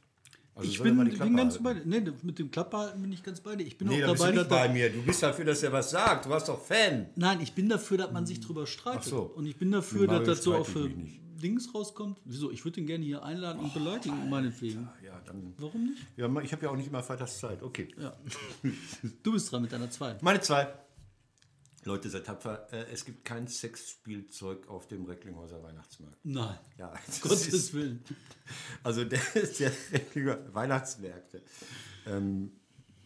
[0.56, 1.82] Also Ich bin, bin ganz bei dir.
[1.84, 3.66] Nee, mit dem Klapphalten bin ich ganz bei dir.
[3.66, 4.90] Ich bin Nee, da auch bist du dabei, nicht bei mir.
[4.90, 6.26] Du bist dafür, dass er was sagt.
[6.26, 7.08] Du warst doch Fan.
[7.16, 9.02] Nein, ich bin dafür, dass man sich drüber streitet.
[9.04, 9.22] Ach so.
[9.22, 11.23] Und ich bin dafür, dass das so auch für nicht.
[11.44, 12.18] Dings rauskommt.
[12.24, 12.50] Wieso?
[12.50, 14.88] Ich würde ihn gerne hier einladen und beleidigen, meinetwegen.
[15.04, 15.54] Ja, dann.
[15.58, 16.02] Warum nicht?
[16.16, 17.62] Ja, ich habe ja auch nicht immer Freitags Zeit.
[17.62, 17.88] Okay.
[17.98, 18.16] Ja.
[19.22, 20.24] Du bist dran mit deiner zweiten.
[20.24, 20.72] Meine zwei.
[21.86, 22.66] Leute, seid tapfer.
[22.72, 26.16] Äh, es gibt kein Sexspielzeug auf dem Recklinghäuser Weihnachtsmarkt.
[26.24, 26.58] Nein.
[26.78, 28.02] Ja, Gottes ist- Willen.
[28.82, 31.42] Also der ist der Recklinger Weihnachtsmärkte.
[32.06, 32.52] Ähm,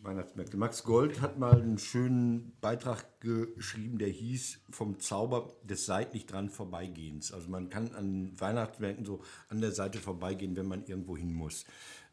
[0.08, 0.56] Weihnachtsmärkte.
[0.56, 6.48] Max Gold hat mal einen schönen Beitrag geschrieben, der hieß vom Zauber des seitlich dran
[6.48, 7.32] vorbeigehens.
[7.32, 11.64] Also man kann an Weihnachtsmärkten so an der Seite vorbeigehen, wenn man irgendwo hin muss.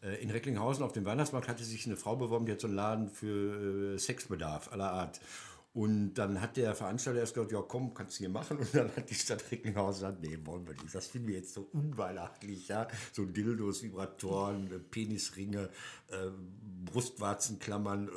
[0.03, 2.75] Äh, In Recklinghausen auf dem Weihnachtsmarkt hatte sich eine Frau beworben, die hat so einen
[2.75, 5.21] Laden für äh, Sexbedarf aller Art.
[5.75, 8.58] Und dann hat der Veranstalter erst gesagt, ja komm, kannst du hier machen.
[8.60, 10.96] Und dann hat die Stadt Recklinghausen gesagt, nee, wollen wir nicht.
[10.96, 12.70] Das finden wir jetzt so unweihnachtlich.
[12.70, 12.88] Ja?
[13.12, 15.70] So Dildos, Vibratoren, äh, Penisringe,
[16.08, 16.29] äh,
[16.86, 18.12] Brustwarzenklammern, äh,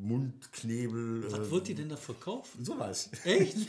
[0.00, 2.64] Mundknebel, Was äh, wollt ihr denn da verkaufen?
[2.64, 3.10] sowas.
[3.24, 3.58] Echt?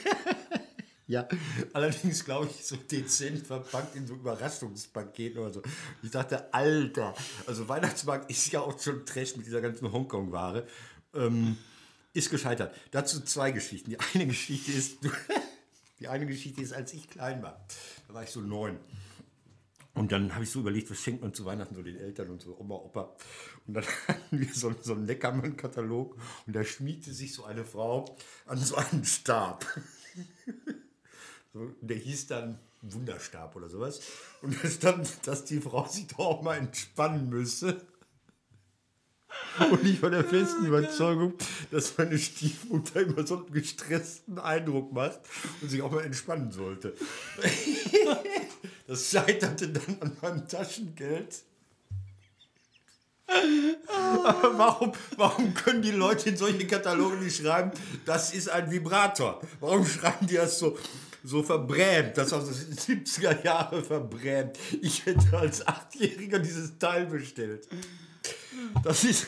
[1.06, 1.28] Ja,
[1.74, 5.62] allerdings glaube ich so dezent verpackt in so Überraschungspaketen oder so.
[6.02, 7.13] Ich dachte, Alter,
[7.46, 10.66] also Weihnachtsmarkt ist ja auch schon Trash mit dieser ganzen Hongkong-Ware.
[11.13, 11.58] Ähm,
[12.13, 12.76] ist gescheitert.
[12.91, 13.89] Dazu zwei Geschichten.
[13.89, 14.99] Die eine Geschichte ist,
[15.99, 17.65] die eine Geschichte ist, als ich klein war.
[18.08, 18.80] Da war ich so neun.
[19.95, 22.41] Und dann habe ich so überlegt, was schenkt man zu Weihnachten so den Eltern und
[22.41, 23.15] so, Oma, Opa.
[23.67, 28.17] Und dann hatten wir so, so einen Neckermann-Katalog und da schmiegte sich so eine Frau
[28.45, 29.65] an so einen Stab.
[31.56, 34.02] So, der hieß dann Wunderstab oder sowas.
[34.41, 37.80] Und da stand, dass die Frau sich doch auch mal entspannen müsse.
[39.72, 41.34] Und ich war der festen Überzeugung,
[41.72, 45.19] dass meine Stiefmutter immer so einen gestressten Eindruck macht
[45.62, 46.96] und sich auch mal entspannen sollte.
[48.88, 51.43] Das scheiterte dann an meinem Taschengeld.
[53.88, 57.72] Aber warum, warum können die Leute in solche Kataloge nicht schreiben,
[58.06, 59.41] das ist ein Vibrator?
[59.60, 60.78] Warum schreiben die das so,
[61.24, 64.60] so verbrämt, das aus den 70er Jahre verbrämt?
[64.82, 67.67] Ich hätte als Achtjähriger dieses Teil bestellt.
[68.84, 69.28] Das ist,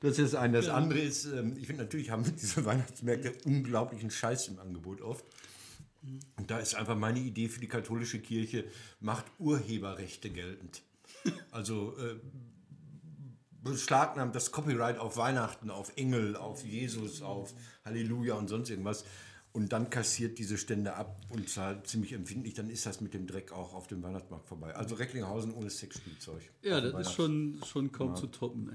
[0.00, 0.52] das ist ein.
[0.52, 5.24] Das andere ist, ähm, ich finde natürlich haben diese Weihnachtsmärkte unglaublichen Scheiß im Angebot oft.
[6.36, 8.64] Und da ist einfach meine Idee für die katholische Kirche,
[9.00, 10.82] macht Urheberrechte geltend.
[11.50, 12.16] Also äh,
[13.64, 19.04] beschlagnahmt das Copyright auf Weihnachten, auf Engel, auf Jesus, auf Halleluja und sonst irgendwas.
[19.56, 22.52] Und dann kassiert diese Stände ab und zahlt ziemlich empfindlich.
[22.52, 24.74] Dann ist das mit dem Dreck auch auf dem Weihnachtsmarkt vorbei.
[24.74, 26.42] Also Recklinghausen ohne Sexspielzeug.
[26.62, 28.70] Ja, das ist schon, schon kaum zu toppen.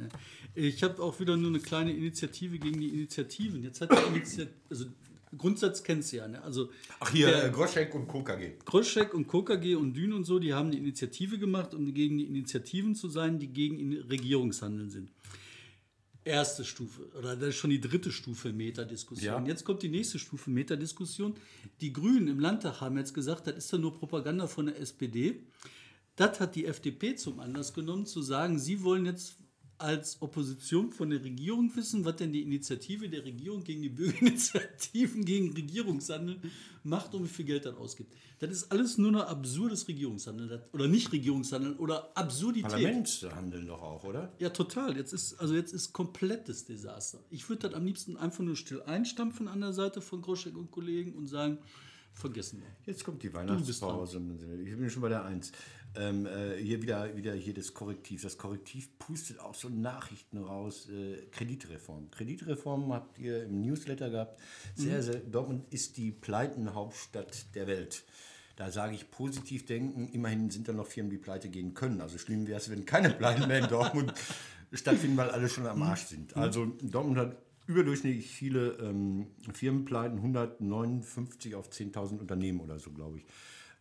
[0.55, 0.67] Ey.
[0.69, 3.61] Ich habe auch wieder nur eine kleine Initiative gegen die Initiativen.
[3.61, 4.85] Jetzt hat die Initiative, also
[5.37, 6.41] Grundsatz kennst du ja, ne?
[6.41, 8.53] Also Ach hier, der- äh, Groschek und KKG.
[8.65, 12.25] Groschek und KKG und Dün und so, die haben eine Initiative gemacht, um gegen die
[12.25, 15.11] Initiativen zu sein, die gegen Regierungshandeln sind.
[16.23, 19.43] Erste Stufe, oder das ist schon die dritte Stufe Metadiskussion.
[19.43, 19.47] Ja.
[19.47, 21.33] Jetzt kommt die nächste Stufe Metadiskussion.
[21.79, 25.41] Die Grünen im Landtag haben jetzt gesagt, das ist ja nur Propaganda von der SPD.
[26.15, 29.35] Das hat die FDP zum Anlass genommen, zu sagen, sie wollen jetzt
[29.81, 35.25] als Opposition von der Regierung wissen, was denn die Initiative der Regierung gegen die Bürgerinitiativen
[35.25, 36.41] gegen Regierungshandeln
[36.83, 38.13] macht und wie viel Geld das ausgibt.
[38.39, 42.71] Das ist alles nur noch absurdes Regierungshandeln oder nicht Regierungshandeln oder Absurdität.
[42.71, 44.31] Parlamentshandeln doch auch, oder?
[44.39, 44.97] Ja, total.
[44.97, 47.19] Jetzt ist, also jetzt ist komplettes Desaster.
[47.29, 50.71] Ich würde das am liebsten einfach nur still einstampfen an der Seite von Groschek und
[50.71, 51.57] Kollegen und sagen,
[52.13, 52.67] vergessen wir.
[52.85, 53.33] Jetzt kommt die.
[53.33, 54.21] Weihnachtspause.
[54.63, 55.51] Ich bin schon bei der 1.
[55.95, 58.21] Ähm, äh, hier wieder, wieder hier das Korrektiv.
[58.21, 60.89] Das Korrektiv pustet auch so Nachrichten raus.
[60.89, 62.09] Äh, Kreditreform.
[62.11, 64.39] Kreditreform habt ihr im Newsletter gehabt.
[64.75, 65.15] Sehr, sehr.
[65.15, 68.03] Dortmund ist die Pleitenhauptstadt der Welt.
[68.55, 70.07] Da sage ich positiv denken.
[70.09, 71.99] Immerhin sind da noch Firmen, die pleite gehen können.
[71.99, 74.13] Also schlimm wäre es, wenn keine Pleiten mehr in Dortmund
[74.71, 76.37] stattfinden, weil alle schon am Arsch sind.
[76.37, 83.25] Also Dortmund hat überdurchschnittlich viele ähm, Firmenpleiten, 159 auf 10.000 Unternehmen oder so, glaube ich.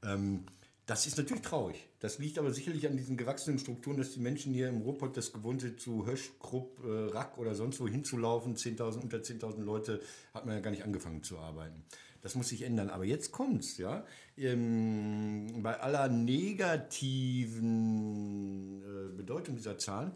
[0.03, 0.45] Ähm,
[0.91, 1.89] das ist natürlich traurig.
[2.01, 5.33] Das liegt aber sicherlich an diesen gewachsenen Strukturen, dass die Menschen hier im Ruhrpott das
[5.33, 8.57] gewohnt sind, zu Hösch, Krupp, äh, Rack oder sonst wo hinzulaufen.
[8.57, 10.01] 10.000, unter 10.000 Leute
[10.35, 11.85] hat man ja gar nicht angefangen zu arbeiten.
[12.23, 12.91] Das muss sich ändern.
[12.91, 14.05] Aber jetzt kommt's, ja.
[14.37, 20.11] Ähm, bei aller negativen äh, Bedeutung dieser Zahlen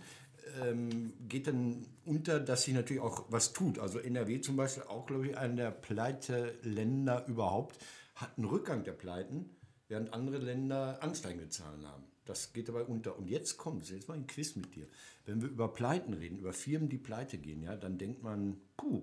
[0.61, 3.79] ähm, geht dann unter, dass sich natürlich auch was tut.
[3.79, 7.79] Also NRW zum Beispiel, auch glaube ich, einer der Pleite-Länder überhaupt,
[8.17, 9.51] hat einen Rückgang der Pleiten,
[9.89, 12.05] während andere Länder ansteigende Zahlen haben.
[12.25, 13.19] Das geht dabei unter.
[13.19, 14.87] Und jetzt kommt jetzt mal ein Quiz mit dir.
[15.27, 19.03] Wenn wir über Pleiten reden, über Firmen, die pleite gehen, ja, dann denkt man, puh,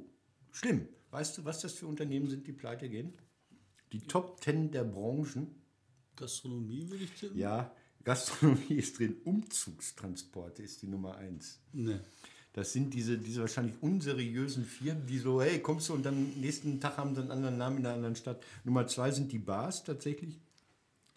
[0.51, 0.87] schlimm.
[1.11, 3.13] Weißt du, was das für Unternehmen sind, die pleite gehen?
[3.91, 5.55] Die Top 10 der Branchen.
[6.15, 7.37] Gastronomie würde ich tippen.
[7.37, 11.59] Ja, Gastronomie ist drin, Umzugstransporte ist die Nummer 1.
[11.73, 12.03] Ne.
[12.53, 16.81] Das sind diese, diese wahrscheinlich unseriösen Firmen, die so, hey, kommst du und dann nächsten
[16.81, 18.43] Tag haben sie einen anderen Namen in einer anderen Stadt.
[18.65, 20.41] Nummer zwei sind die Bars tatsächlich.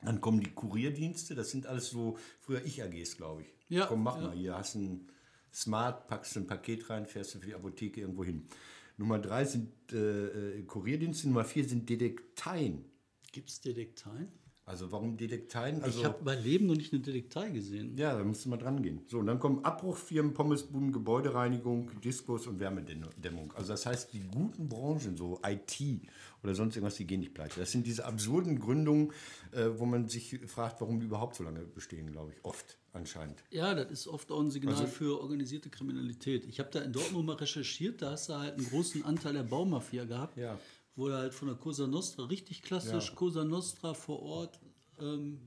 [0.04, 3.48] Dann kommen die Kurierdienste, das sind alles so früher Ich-AGs, glaube ich.
[3.68, 4.28] Ja, Komm, mach ja.
[4.28, 5.08] mal, hier hast ein
[5.52, 8.48] Smart, packst ein Paket rein, fährst du für die Apotheke irgendwo hin.
[8.96, 12.84] Nummer drei sind äh, äh, Kurierdienste, Nummer vier sind Detekteien.
[13.32, 14.28] Gibt es Detekteien?
[14.66, 15.82] Also warum Detekteien?
[15.82, 17.98] Also, ich habe mein Leben noch nicht eine Detektei gesehen.
[17.98, 19.02] Ja, da musst du mal dran gehen.
[19.06, 23.52] So, und dann kommen Abbruchfirmen, Pommesbuden, Gebäudereinigung, Diskos und Wärmedämmung.
[23.54, 26.00] Also das heißt, die guten Branchen, so IT
[26.44, 27.58] oder sonst irgendwas, die gehen nicht pleite.
[27.58, 29.12] Das sind diese absurden Gründungen,
[29.52, 32.44] äh, wo man sich fragt, warum die überhaupt so lange bestehen, glaube ich.
[32.44, 33.42] Oft anscheinend.
[33.50, 36.44] Ja, das ist oft auch ein Signal Also- für organisierte Kriminalität.
[36.46, 39.42] Ich habe da in Dortmund mal recherchiert, da hast du halt einen großen Anteil der
[39.42, 40.58] Baumafia gehabt, Ja.
[40.94, 43.14] wo du halt von der Cosa Nostra, richtig klassisch, Ja.
[43.14, 44.60] Cosa Nostra vor Ort
[45.00, 45.40] ähm,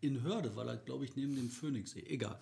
[0.00, 2.04] in Hörde, weil er, glaube ich, neben dem Phoenixsee.
[2.06, 2.38] Egal.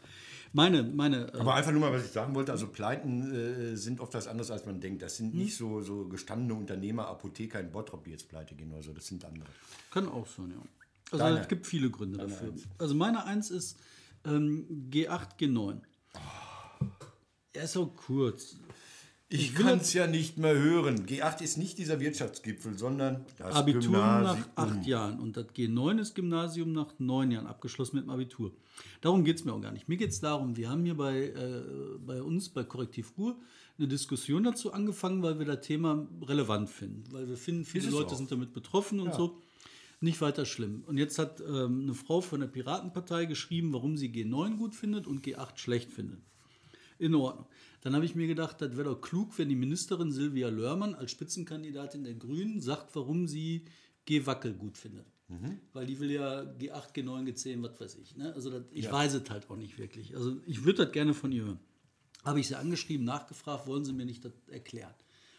[0.52, 4.00] Meine, meine, äh, Aber einfach nur mal, was ich sagen wollte, also Pleiten äh, sind
[4.00, 5.02] oft was anderes, als man denkt.
[5.02, 8.82] Das sind nicht so, so gestandene Unternehmer, Apotheker in Bottrop, die jetzt pleite gehen oder
[8.82, 8.92] so.
[8.92, 9.48] Das sind andere.
[9.90, 10.62] Kann auch sein, ja.
[11.10, 11.40] Also Deine.
[11.40, 12.52] es gibt viele Gründe Deine dafür.
[12.52, 12.68] Eins.
[12.78, 13.78] Also meine Eins ist
[14.24, 15.80] ähm, G8, G9.
[17.52, 18.56] Er ist auch kurz.
[19.30, 21.06] Ich will kann es ja nicht mehr hören.
[21.06, 24.46] G8 ist nicht dieser Wirtschaftsgipfel, sondern das Abitur nach Gymnasium.
[24.54, 25.20] acht Jahren.
[25.20, 28.52] Und das G9 ist Gymnasium nach neun Jahren, abgeschlossen mit dem Abitur.
[29.02, 29.86] Darum geht es mir auch gar nicht.
[29.86, 31.62] Mir geht es darum, wir haben hier bei, äh,
[31.98, 33.36] bei uns, bei Korrektiv Ruhr,
[33.76, 37.04] eine Diskussion dazu angefangen, weil wir das Thema relevant finden.
[37.12, 38.16] Weil wir finden, viele Leute auch.
[38.16, 39.42] sind damit betroffen und so.
[40.00, 40.84] Nicht weiter schlimm.
[40.86, 45.06] Und jetzt hat ähm, eine Frau von der Piratenpartei geschrieben, warum sie G9 gut findet
[45.06, 46.20] und G8 schlecht findet.
[46.98, 47.46] In Ordnung.
[47.80, 51.12] Dann habe ich mir gedacht, das wäre doch klug, wenn die Ministerin Silvia Lörmann als
[51.12, 53.64] Spitzenkandidatin der Grünen sagt, warum sie
[54.04, 55.06] G-Wackel gut findet.
[55.74, 58.16] Weil die will ja G8, G9, G10, was weiß ich.
[58.16, 58.32] Ne?
[58.34, 60.16] Also das, ich weiß es halt auch nicht wirklich.
[60.16, 61.60] Also ich würde das gerne von ihr hören.
[62.24, 64.94] Habe ich sie angeschrieben, nachgefragt, wollen sie mir nicht das erklären.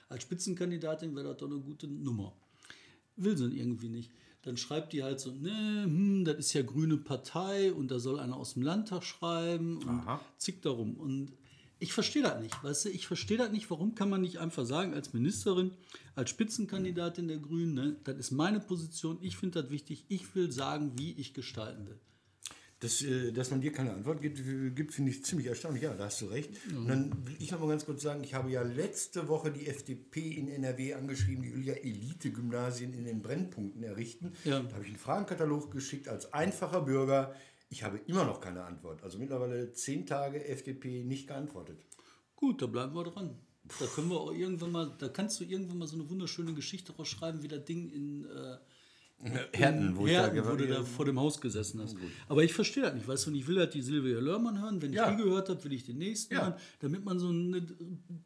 [0.07, 2.33] Als Spitzenkandidatin wäre das doch eine gute Nummer.
[3.15, 4.11] Will sie irgendwie nicht.
[4.43, 8.19] Dann schreibt die halt so, ne, hm, das ist ja grüne Partei und da soll
[8.19, 10.21] einer aus dem Landtag schreiben und Aha.
[10.37, 10.95] zickt darum.
[10.95, 11.33] Und
[11.79, 14.65] ich verstehe das nicht, weißt du, ich verstehe das nicht, warum kann man nicht einfach
[14.65, 15.71] sagen, als Ministerin,
[16.15, 20.51] als Spitzenkandidatin der Grünen, ne, das ist meine Position, ich finde das wichtig, ich will
[20.51, 21.99] sagen, wie ich gestalten will.
[22.81, 24.37] Das, äh, dass man dir keine Antwort gibt,
[24.73, 25.83] gibt finde ich ziemlich erstaunlich.
[25.83, 26.51] Ja, da hast du recht.
[26.73, 29.67] Und dann will ich noch mal ganz kurz sagen, ich habe ja letzte Woche die
[29.67, 34.31] FDP in NRW angeschrieben, die will ja Elite-Gymnasien in den Brennpunkten errichten.
[34.45, 34.61] Ja.
[34.61, 37.35] Da habe ich einen Fragenkatalog geschickt als einfacher Bürger.
[37.69, 39.03] Ich habe immer noch keine Antwort.
[39.03, 41.85] Also mittlerweile zehn Tage FDP nicht geantwortet.
[42.35, 43.37] Gut, da bleiben wir dran.
[43.79, 46.93] Da können wir auch irgendwann mal, da kannst du irgendwann mal so eine wunderschöne Geschichte
[46.93, 48.57] rausschreiben, wie das Ding in äh,
[49.53, 51.95] Herten, wo Herten, wo du da vor dem Haus gesessen hast.
[52.29, 54.81] Aber ich verstehe das nicht, weißt du, und ich will halt die Silvia Lörmann hören.
[54.81, 55.11] Wenn ich Ja.
[55.11, 56.41] die gehört habe, will ich den nächsten Ja.
[56.43, 57.61] hören, damit man so eine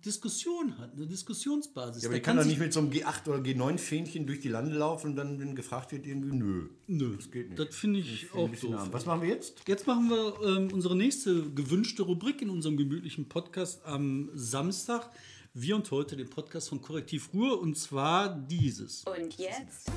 [0.05, 2.03] Diskussion hat, eine Diskussionsbasis.
[2.03, 4.49] Ja, aber Da ich kann doch nicht mit so einem G8 oder G9-Fähnchen durch die
[4.49, 6.69] Lande laufen und dann, wenn gefragt wird, irgendwie, nö.
[6.87, 7.59] Nö, Das geht nicht.
[7.59, 8.87] das finde ich ein auch doof.
[8.91, 9.61] Was machen wir jetzt?
[9.67, 15.09] Jetzt machen wir ähm, unsere nächste gewünschte Rubrik in unserem gemütlichen Podcast am Samstag.
[15.55, 19.03] Wir und heute den Podcast von Korrektiv Ruhr und zwar dieses.
[19.03, 19.91] Und jetzt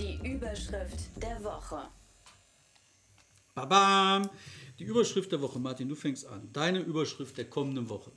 [0.00, 1.82] die Überschrift der Woche.
[3.54, 4.30] Babam!
[4.78, 6.50] Die Überschrift der Woche, Martin, du fängst an.
[6.54, 8.12] Deine Überschrift der kommenden Woche.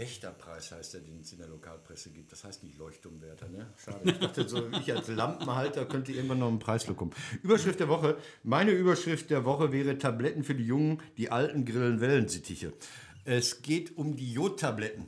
[0.00, 2.32] Wächterpreis heißt der, den es in der Lokalpresse gibt.
[2.32, 3.66] Das heißt nicht Leuchtturmwärter, ne?
[3.76, 4.10] Schade.
[4.10, 7.12] Ich dachte, so ich als Lampenhalter könnte irgendwann noch einen Preis bekommen.
[7.42, 8.16] Überschrift der Woche.
[8.42, 12.72] Meine Überschrift der Woche wäre Tabletten für die Jungen, die alten grillen Wellensittiche.
[13.26, 15.06] Es geht um die Jodtabletten.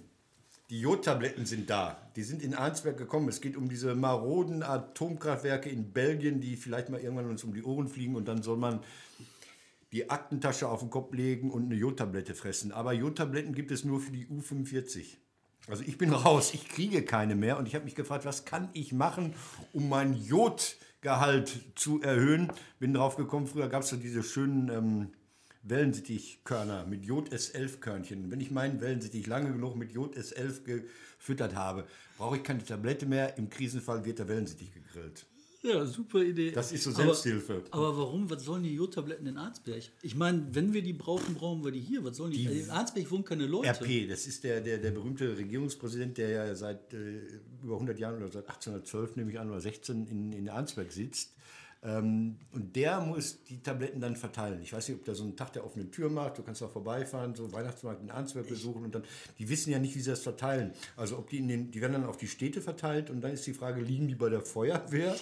[0.69, 1.97] Die Jodtabletten sind da.
[2.15, 3.31] Die sind in Arnsberg gekommen.
[3.31, 7.63] Es geht um diese maroden Atomkraftwerke in Belgien, die vielleicht mal irgendwann uns um die
[7.63, 8.81] Ohren fliegen und dann soll man
[9.93, 12.73] die Aktentasche auf den Kopf legen und eine Jodtablette fressen.
[12.73, 15.19] Aber Jodtabletten gibt es nur für die U45.
[15.69, 18.69] Also ich bin raus, ich kriege keine mehr und ich habe mich gefragt, was kann
[18.73, 19.35] ich machen,
[19.73, 22.51] um mein Jodgehalt zu erhöhen.
[22.81, 25.09] Bin drauf gekommen, früher gab es so diese schönen ähm,
[25.63, 28.31] Wellensittichkörner mit Jod S11-Körnchen.
[28.31, 31.87] Wenn ich meinen Wellensittich lange genug mit Jod S11 gefüttert habe,
[32.19, 33.39] brauche ich keine Tablette mehr.
[33.39, 35.27] Im Krisenfall wird der Wellensittich gegrillt.
[35.65, 36.51] Ja, super Idee.
[36.51, 37.63] Das ist so Selbsthilfe.
[37.71, 38.29] Aber, aber warum?
[38.29, 39.83] Was sollen die Jodtabletten in Arnsberg?
[40.03, 42.03] Ich meine, wenn wir die brauchen, brauchen wir die hier.
[42.05, 42.47] Was sollen die?
[42.47, 43.69] Die- in Arnsberg wohnen keine Leute.
[43.69, 47.21] RP, das ist der, der, der berühmte Regierungspräsident, der ja seit äh,
[47.63, 51.33] über 100 Jahren oder seit 1812, nehme ich an, oder 16 in, in Arnsberg sitzt.
[51.85, 54.61] Ähm, und der muss die Tabletten dann verteilen.
[54.63, 56.39] Ich weiß nicht, ob der so einen Tag der offenen Tür macht.
[56.39, 59.03] Du kannst da vorbeifahren, so Weihnachtsmarkt in Arnsberg besuchen und dann,
[59.41, 60.73] die wissen ja nicht, wie sie das verteilen.
[60.97, 63.47] Also ob die in den, die werden dann auf die Städte verteilt und dann ist
[63.49, 65.17] die Frage, liegen die bei der Feuerwehr?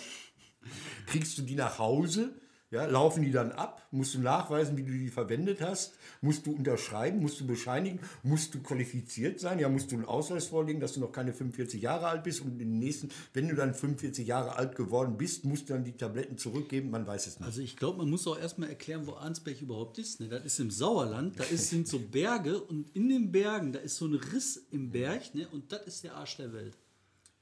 [1.11, 2.33] Kriegst du die nach Hause?
[2.71, 3.85] Ja, laufen die dann ab?
[3.91, 5.95] Musst du nachweisen, wie du die verwendet hast?
[6.21, 7.19] Musst du unterschreiben?
[7.19, 7.99] Musst du bescheinigen?
[8.23, 9.59] Musst du qualifiziert sein?
[9.59, 12.43] Ja, musst du einen Ausweis vorlegen, dass du noch keine 45 Jahre alt bist?
[12.43, 15.97] Und den nächsten, wenn du dann 45 Jahre alt geworden bist, musst du dann die
[15.97, 16.93] Tabletten zurückgeben?
[16.93, 17.47] Man weiß es nicht.
[17.47, 20.21] Also ich glaube, man muss auch erstmal erklären, wo Arnsberg überhaupt ist.
[20.21, 20.29] Ne?
[20.29, 23.97] Das ist im Sauerland, da ist, sind so Berge und in den Bergen, da ist
[23.97, 25.49] so ein Riss im Berg ne?
[25.51, 26.77] und das ist der Arsch der Welt.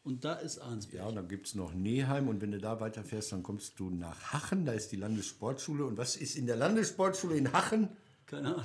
[0.09, 1.03] Und da ist Arnsberg.
[1.03, 3.90] Ja, und dann gibt es noch Neheim und wenn du da weiterfährst, dann kommst du
[3.90, 5.85] nach Hachen, da ist die Landessportschule.
[5.85, 7.90] Und was ist in der Landessportschule in Hachen?
[8.25, 8.64] Keine Ahnung.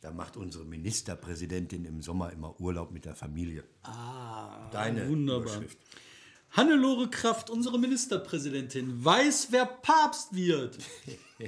[0.00, 3.62] Da macht unsere Ministerpräsidentin im Sommer immer Urlaub mit der Familie.
[3.84, 5.42] Ah, Deine wunderbar.
[5.42, 5.78] Überschrift.
[6.52, 10.78] Hannelore Kraft, unsere Ministerpräsidentin, weiß, wer Papst wird.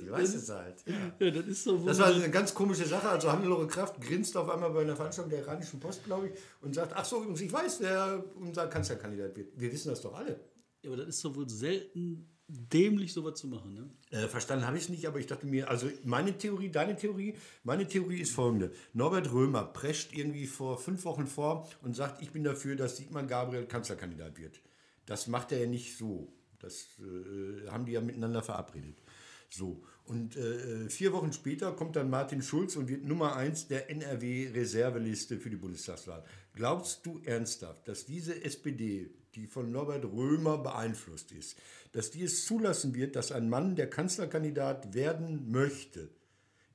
[0.00, 0.84] Die weiß es halt.
[0.86, 1.26] Ja.
[1.26, 3.08] Ja, das ist so Das war eine ganz komische Sache.
[3.08, 6.74] Also Hannelore Kraft grinst auf einmal bei einer Veranstaltung der Rheinischen Post, glaube ich, und
[6.74, 9.58] sagt, ach so, übrigens, ich weiß, wer unser Kanzlerkandidat wird.
[9.58, 10.38] Wir wissen das doch alle.
[10.82, 13.74] Ja, aber das ist doch wohl selten dämlich, sowas zu machen.
[13.74, 13.90] Ne?
[14.10, 17.34] Äh, verstanden habe ich es nicht, aber ich dachte mir, also meine Theorie, deine Theorie,
[17.64, 18.72] meine Theorie ist folgende.
[18.92, 23.24] Norbert Römer prescht irgendwie vor fünf Wochen vor und sagt, ich bin dafür, dass Sigmar
[23.24, 24.60] Gabriel Kanzlerkandidat wird.
[25.06, 26.32] Das macht er ja nicht so.
[26.58, 29.02] Das äh, haben die ja miteinander verabredet.
[29.48, 33.90] So, und äh, vier Wochen später kommt dann Martin Schulz und wird Nummer eins der
[33.90, 36.24] NRW-Reserveliste für die Bundestagswahl.
[36.54, 41.58] Glaubst du ernsthaft, dass diese SPD, die von Norbert Römer beeinflusst ist,
[41.92, 46.10] dass die es zulassen wird, dass ein Mann, der Kanzlerkandidat werden möchte,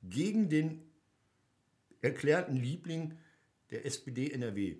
[0.02, 0.82] gegen den
[2.00, 3.18] erklärten Liebling
[3.70, 4.76] der SPD NRW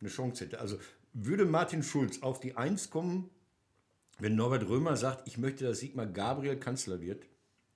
[0.00, 0.60] eine Chance hätte?
[0.60, 0.78] Also
[1.12, 3.30] würde Martin Schulz auf die Eins kommen,
[4.18, 7.26] wenn Norbert Römer sagt, ich möchte, dass Sigmar Gabriel Kanzler wird,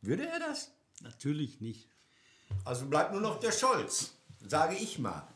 [0.01, 0.73] würde er das?
[1.03, 1.89] Natürlich nicht.
[2.65, 4.15] Also bleibt nur noch der Scholz,
[4.47, 5.27] sage ich mal.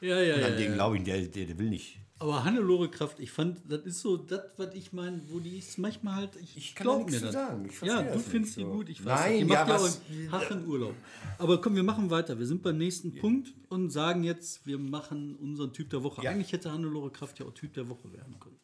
[0.00, 0.46] Ja, ja, Und ja.
[0.48, 1.98] an den glaube ich, der, der, der will nicht.
[2.20, 5.76] Aber Hannelore Kraft, ich fand, das ist so das, was ich meine, wo die ist
[5.78, 6.36] manchmal halt.
[6.36, 7.34] Ich, Ich kann glaub nichts mir zu das.
[7.34, 7.68] sagen.
[7.82, 8.70] Ja, du findest die so.
[8.70, 8.88] gut.
[8.88, 9.44] Ich weiß Nein, nicht.
[9.48, 10.94] Die ja, macht ja was- auch in Hachen Urlaub.
[11.38, 12.38] Aber komm, wir machen weiter.
[12.38, 16.22] Wir sind beim nächsten Punkt und sagen jetzt, wir machen unseren Typ der Woche.
[16.22, 16.30] Ja.
[16.30, 18.58] Eigentlich hätte Hannelore Kraft ja auch Typ der Woche werden können.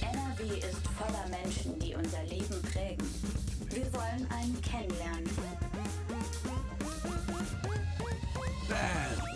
[0.00, 3.06] NRW ist voller Menschen, die unser Leben prägen.
[3.70, 5.30] Wir wollen einen kennenlernen.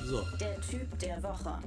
[0.07, 1.59] So, Der Typ der Woche.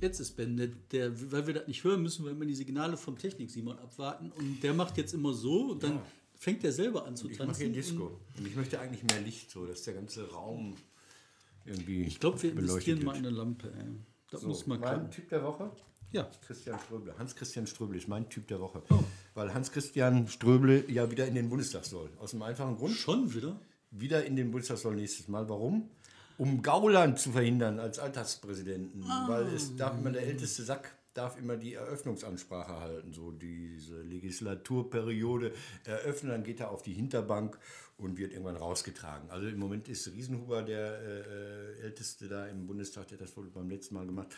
[0.00, 2.96] Jetzt ist Ben, der, der, weil wir das nicht hören, müssen wir immer die Signale
[2.96, 4.30] vom Technik-Simon abwarten.
[4.32, 6.00] Und der macht jetzt immer so und dann
[6.36, 7.50] fängt er selber an zu Ich tanzen.
[7.52, 8.20] mache hier Disco.
[8.38, 10.74] Und ich möchte eigentlich mehr Licht, so dass der ganze Raum
[11.64, 12.02] irgendwie.
[12.04, 13.72] Ich glaube, wir investieren mal in eine Lampe.
[13.76, 13.84] Ey.
[14.30, 15.10] Das So, muss mal mein klappen.
[15.10, 15.70] Typ der Woche?
[16.10, 17.18] Ja, Christian Ströbele.
[17.18, 18.82] Hans-Christian Ströbele ist mein Typ der Woche.
[18.90, 19.04] Oh.
[19.34, 22.08] Weil Hans-Christian Ströbele ja wieder in den Bundestag soll.
[22.18, 22.94] Aus dem einfachen Grund.
[22.94, 23.60] schon wieder.
[23.90, 25.48] Wieder in den Bundestag soll nächstes Mal.
[25.48, 25.90] Warum?
[26.38, 29.04] Um Gauland zu verhindern als Alltagspräsidenten.
[29.26, 35.52] Weil es darf immer der älteste Sack darf immer die Eröffnungsansprache halten, so diese Legislaturperiode
[35.84, 37.58] eröffnen, dann geht er auf die Hinterbank
[37.96, 39.28] und wird irgendwann rausgetragen.
[39.30, 43.50] Also im Moment ist Riesenhuber der äh, älteste da im Bundestag, der hat das wohl
[43.50, 44.28] beim letzten Mal gemacht.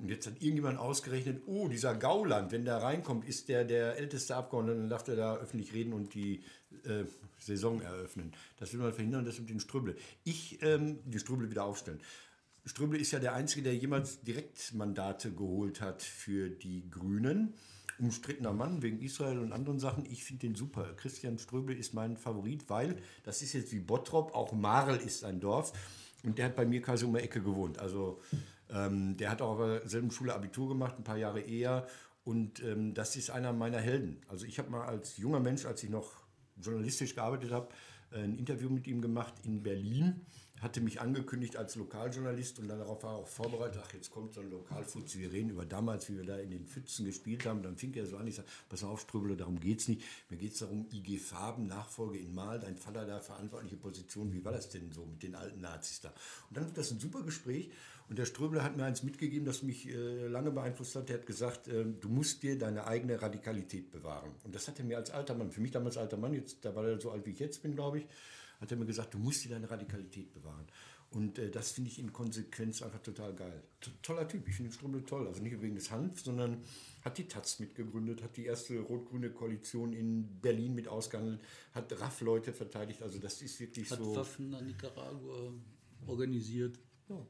[0.00, 4.34] Und jetzt hat irgendjemand ausgerechnet, oh, dieser Gauland, wenn der reinkommt, ist der der älteste
[4.34, 6.42] Abgeordnete, dann darf der da öffentlich reden und die
[6.84, 7.04] äh,
[7.38, 8.32] Saison eröffnen.
[8.58, 9.96] Das will man verhindern, das mit den Ströble.
[10.24, 12.00] Ich, ähm, die Ströble wieder aufstellen.
[12.64, 17.54] Ströble ist ja der Einzige, der jemals Direktmandate geholt hat für die Grünen.
[17.98, 20.06] Umstrittener Mann wegen Israel und anderen Sachen.
[20.06, 20.94] Ich finde den super.
[20.96, 25.40] Christian Ströbel ist mein Favorit, weil das ist jetzt wie Bottrop, auch Marl ist ein
[25.40, 25.72] Dorf.
[26.22, 27.78] und der hat bei mir quasi um die Ecke gewohnt.
[27.78, 28.20] Also
[28.72, 31.86] ähm, der hat auch auf derselben Schule Abitur gemacht, ein paar Jahre eher.
[32.24, 34.20] Und ähm, das ist einer meiner Helden.
[34.28, 36.12] Also ich habe mal als junger Mensch, als ich noch
[36.60, 37.68] journalistisch gearbeitet habe,
[38.12, 40.26] ein Interview mit ihm gemacht in Berlin
[40.60, 44.42] hatte mich angekündigt als Lokaljournalist und darauf war er auch vorbereitet, ach, jetzt kommt so
[44.42, 47.62] ein Lokalfutz, wir reden über damals, wie wir da in den Pfützen gespielt haben.
[47.62, 50.02] Dann fing er so an, ich sagte, pass auf, Ströbele, darum geht es nicht.
[50.28, 54.44] Mir geht es darum, IG Farben, Nachfolge in Mal, dein Vater da, verantwortliche Position, wie
[54.44, 56.10] war das denn so mit den alten Nazis da?
[56.48, 57.70] Und dann wird das ein super Gespräch
[58.10, 61.08] und der Ströbele hat mir eins mitgegeben, das mich äh, lange beeinflusst hat.
[61.10, 64.32] Er hat gesagt, äh, du musst dir deine eigene Radikalität bewahren.
[64.42, 66.74] Und das hat er mir als alter Mann, für mich damals alter Mann, jetzt, da
[66.74, 68.06] war er so alt wie ich jetzt bin, glaube ich,
[68.60, 70.66] hat er mir gesagt, du musst dir deine Radikalität bewahren.
[71.10, 73.62] Und äh, das finde ich in Konsequenz einfach total geil.
[73.80, 75.28] T toller Typ, ich finde den Strömle toll.
[75.28, 76.64] Also nicht wegen des Hanf, sondern
[77.02, 81.40] hat die Taz mitgegründet, hat die erste rot-grüne Koalition in Berlin mit ausgehandelt,
[81.74, 83.02] hat RAF-Leute verteidigt.
[83.02, 84.10] Also das ist wirklich hat so.
[84.10, 85.52] Hat Waffen an Nicaragua
[86.08, 86.76] organisiert.
[87.08, 87.24] Ja.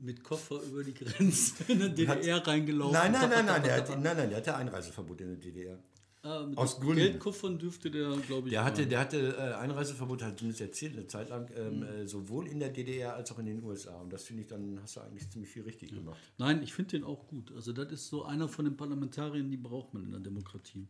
[0.00, 2.92] Mit Koffer über die Grenze in der DDR hat, reingelaufen.
[2.92, 5.78] Nein, nein, nein, nein, der hat, nein, nein, der hatte Einreiseverbot in der DDR.
[6.22, 6.96] Ah, mit Aus Gründen.
[6.96, 8.52] Geldkoffern dürfte der, glaube ich.
[8.52, 12.06] Der hatte, der hatte äh, Einreiseverbot, hat zumindest erzählt, eine Zeit lang, ähm, mhm.
[12.06, 14.00] sowohl in der DDR als auch in den USA.
[14.00, 16.18] Und das finde ich, dann hast du eigentlich ziemlich viel richtig gemacht.
[16.38, 17.52] Nein, ich finde den auch gut.
[17.54, 20.88] Also, das ist so einer von den Parlamentariern, die braucht man in der Demokratie.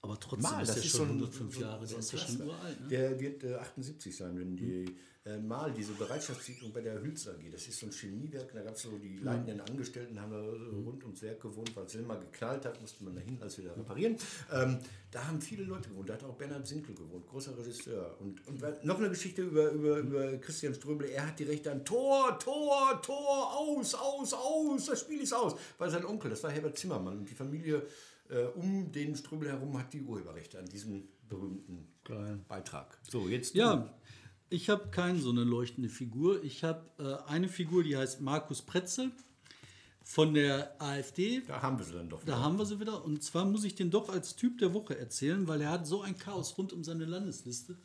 [0.00, 2.80] Aber trotzdem Mal, ist der schon so 105 so, Jahre, der ist ja schon uralt.
[2.80, 2.88] Ne?
[2.88, 4.96] Der wird äh, 78 sein, wenn die mhm
[5.28, 7.50] äh, mal diese Bereitschaftssiedlung bei der Hülz AG.
[7.50, 11.02] Das ist so ein Chemiewerk, da gab es so die leitenden Angestellten, haben da rund
[11.04, 14.16] ums Werk gewohnt, weil es immer geknallt hat, musste man da hin, als wieder reparieren.
[14.52, 14.78] Ähm,
[15.10, 18.16] da haben viele Leute gewohnt, da hat auch Bernhard Sinkel gewohnt, großer Regisseur.
[18.20, 21.84] Und, und noch eine Geschichte über, über, über Christian Ströbele, er hat die Rechte an
[21.84, 25.54] Tor, Tor, Tor, aus, aus, aus, das Spiel ist aus.
[25.76, 27.82] Weil sein Onkel, das war Herbert Zimmermann und die Familie
[28.30, 32.38] äh, um den Ströbele herum hat die Urheberrechte an diesem berühmten Geil.
[32.48, 32.98] Beitrag.
[33.08, 33.54] So, jetzt.
[33.54, 33.90] Ja, du.
[34.50, 36.42] Ich habe keine so eine leuchtende Figur.
[36.42, 39.12] Ich habe äh, eine Figur, die heißt Markus Pretzel
[40.02, 41.42] von der AfD.
[41.46, 42.22] Da haben wir sie dann doch.
[42.22, 42.32] Wieder.
[42.32, 43.04] Da haben wir sie wieder.
[43.04, 46.00] Und zwar muss ich den doch als Typ der Woche erzählen, weil er hat so
[46.00, 47.76] ein Chaos rund um seine Landesliste.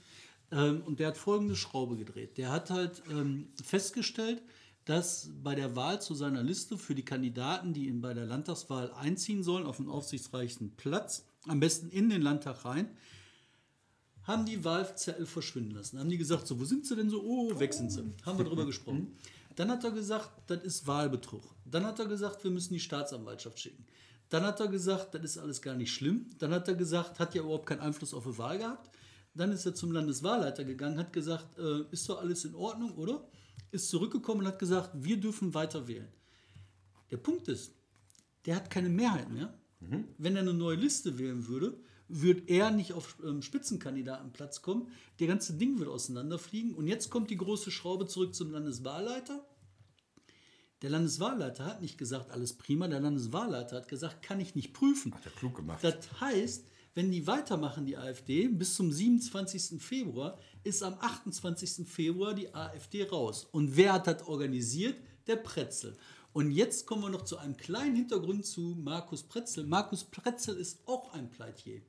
[0.51, 2.37] Ähm, und der hat folgende Schraube gedreht.
[2.37, 4.41] Der hat halt ähm, festgestellt,
[4.85, 8.91] dass bei der Wahl zu seiner Liste für die Kandidaten, die ihn bei der Landtagswahl
[8.93, 12.89] einziehen sollen, auf den aufsichtsreichsten Platz, am besten in den Landtag rein,
[14.23, 15.99] haben die Wahlzettel verschwinden lassen.
[15.99, 17.21] Haben die gesagt, so, wo sind sie denn so?
[17.21, 18.03] Oh, weg sind sie.
[18.25, 19.17] Haben wir darüber gesprochen.
[19.55, 21.43] Dann hat er gesagt, das ist Wahlbetrug.
[21.65, 23.85] Dann hat er gesagt, wir müssen die Staatsanwaltschaft schicken.
[24.29, 26.29] Dann hat er gesagt, das ist alles gar nicht schlimm.
[26.39, 28.89] Dann hat er gesagt, hat ja überhaupt keinen Einfluss auf die Wahl gehabt.
[29.35, 33.27] Dann ist er zum Landeswahlleiter gegangen, hat gesagt, äh, ist doch alles in Ordnung, oder?
[33.73, 36.07] Ist zurückgekommen und hat gesagt, wir dürfen weiter wählen.
[37.09, 37.73] Der Punkt ist,
[38.45, 39.51] der hat keine Mehrheit mehr.
[39.79, 40.05] Mhm.
[40.19, 44.89] Wenn er eine neue Liste wählen würde, wird er nicht auf ähm, Spitzenkandidatenplatz kommen.
[45.19, 46.75] Der ganze Ding wird auseinanderfliegen.
[46.75, 49.43] Und jetzt kommt die große Schraube zurück zum Landeswahlleiter.
[50.83, 52.87] Der Landeswahlleiter hat nicht gesagt, alles prima.
[52.87, 55.15] Der Landeswahlleiter hat gesagt, kann ich nicht prüfen.
[55.15, 55.83] Hat er klug gemacht.
[55.83, 59.81] Das heißt, wenn die weitermachen, die AfD, bis zum 27.
[59.81, 61.87] Februar, ist am 28.
[61.87, 63.47] Februar die AfD raus.
[63.51, 64.97] Und wer hat das organisiert?
[65.27, 65.97] Der Pretzel.
[66.33, 69.65] Und jetzt kommen wir noch zu einem kleinen Hintergrund zu Markus Pretzel.
[69.65, 71.81] Markus Pretzel ist auch ein Pleitier.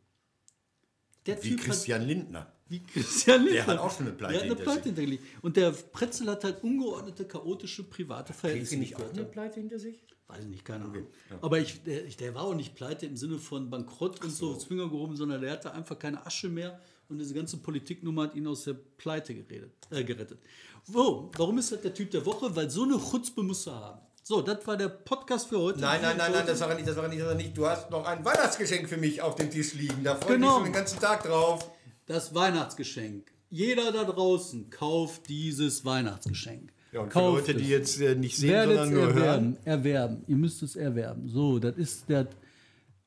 [1.26, 2.52] Der wie typ Christian hat, Lindner.
[2.68, 3.64] Wie Christian Lindner.
[3.64, 5.24] Der hat auch schon eine Pleite, der hat eine Pleite hintergelegt.
[5.42, 8.76] Und der Pretzel hat halt ungeordnete, chaotische, private Verhältnisse.
[8.76, 10.04] Kriegt nicht auch eine Pleite hinter sich?
[10.28, 11.06] Weiß ich nicht, keine Ahnung.
[11.30, 11.38] Ja.
[11.42, 14.66] Aber ich, der, der, war auch nicht pleite im Sinne von Bankrott und so, so
[14.66, 18.46] Finger gehoben, sondern der hatte einfach keine Asche mehr und diese ganze Politiknummer hat ihn
[18.46, 20.38] aus der Pleite geredet, äh, gerettet.
[20.87, 21.30] Wo?
[21.37, 22.54] Warum ist das der Typ der Woche?
[22.56, 24.00] Weil so eine Chutzpe musst du haben.
[24.22, 25.80] So, das war der Podcast für heute.
[25.80, 27.56] Nein, nein, nein, nein, das war nicht, das war nicht, das war nicht.
[27.56, 30.02] Du hast noch ein Weihnachtsgeschenk für mich auf dem Tisch liegen.
[30.02, 30.56] Da freue genau.
[30.56, 31.70] ich mich den ganzen Tag drauf.
[32.06, 33.30] Das Weihnachtsgeschenk.
[33.50, 36.72] Jeder da draußen kauft dieses Weihnachtsgeschenk.
[36.94, 39.57] Ja, und kauft für Leute, die jetzt äh, nicht sehen, Werdet's sondern nur erwerben, hören.
[39.64, 40.24] Erwerben.
[40.28, 41.28] Ihr müsst es erwerben.
[41.28, 42.28] So, das ist der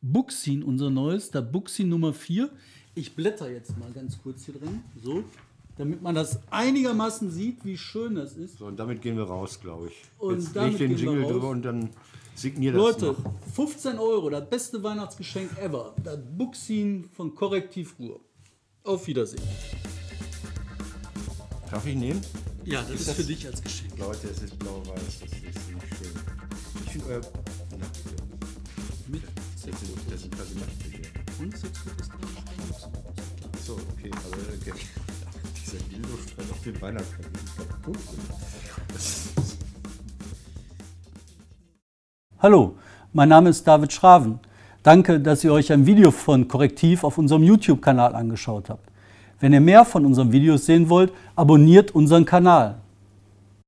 [0.02, 2.50] Buxin, unser neues, der Buxin Nummer 4.
[2.96, 4.84] Ich blätter jetzt mal ganz kurz hier drin.
[5.02, 5.24] So,
[5.78, 8.58] damit man das einigermaßen sieht, wie schön das ist.
[8.58, 9.94] So, und damit gehen wir raus, glaube ich.
[10.18, 11.90] Und Jetzt leg den Jingle drüber und dann
[12.36, 13.34] signier das Leute, noch.
[13.56, 15.96] 15 Euro, das beste Weihnachtsgeschenk ever.
[16.04, 18.20] Das Buxin von Korrektiv Ruhr.
[18.84, 19.44] Auf Wiedersehen.
[21.72, 22.22] Darf ich nehmen?
[22.68, 23.98] Ja, das ist, ist das für dich als Geschenk.
[23.98, 26.12] Leute, es ist blau-weiß, das ist nicht schön.
[26.86, 27.22] Ich finde euer...
[27.72, 27.86] Na,
[29.08, 29.22] Mit
[29.56, 31.10] Sexgut, das sind quasi Nachtbücher.
[31.40, 32.28] Und Sexgut ist drin.
[33.66, 34.74] So, okay, aber okay
[35.66, 37.32] dieser Dildo-Strand auf den Weihnachtsmann
[37.70, 37.98] kaputt
[42.40, 42.76] Hallo,
[43.14, 44.42] mein Name ist David Schraven.
[44.84, 48.87] Danke, dass ihr euch ein Video von Korrektiv auf unserem YouTube-Kanal angeschaut habt.
[49.40, 52.76] Wenn ihr mehr von unseren Videos sehen wollt, abonniert unseren Kanal.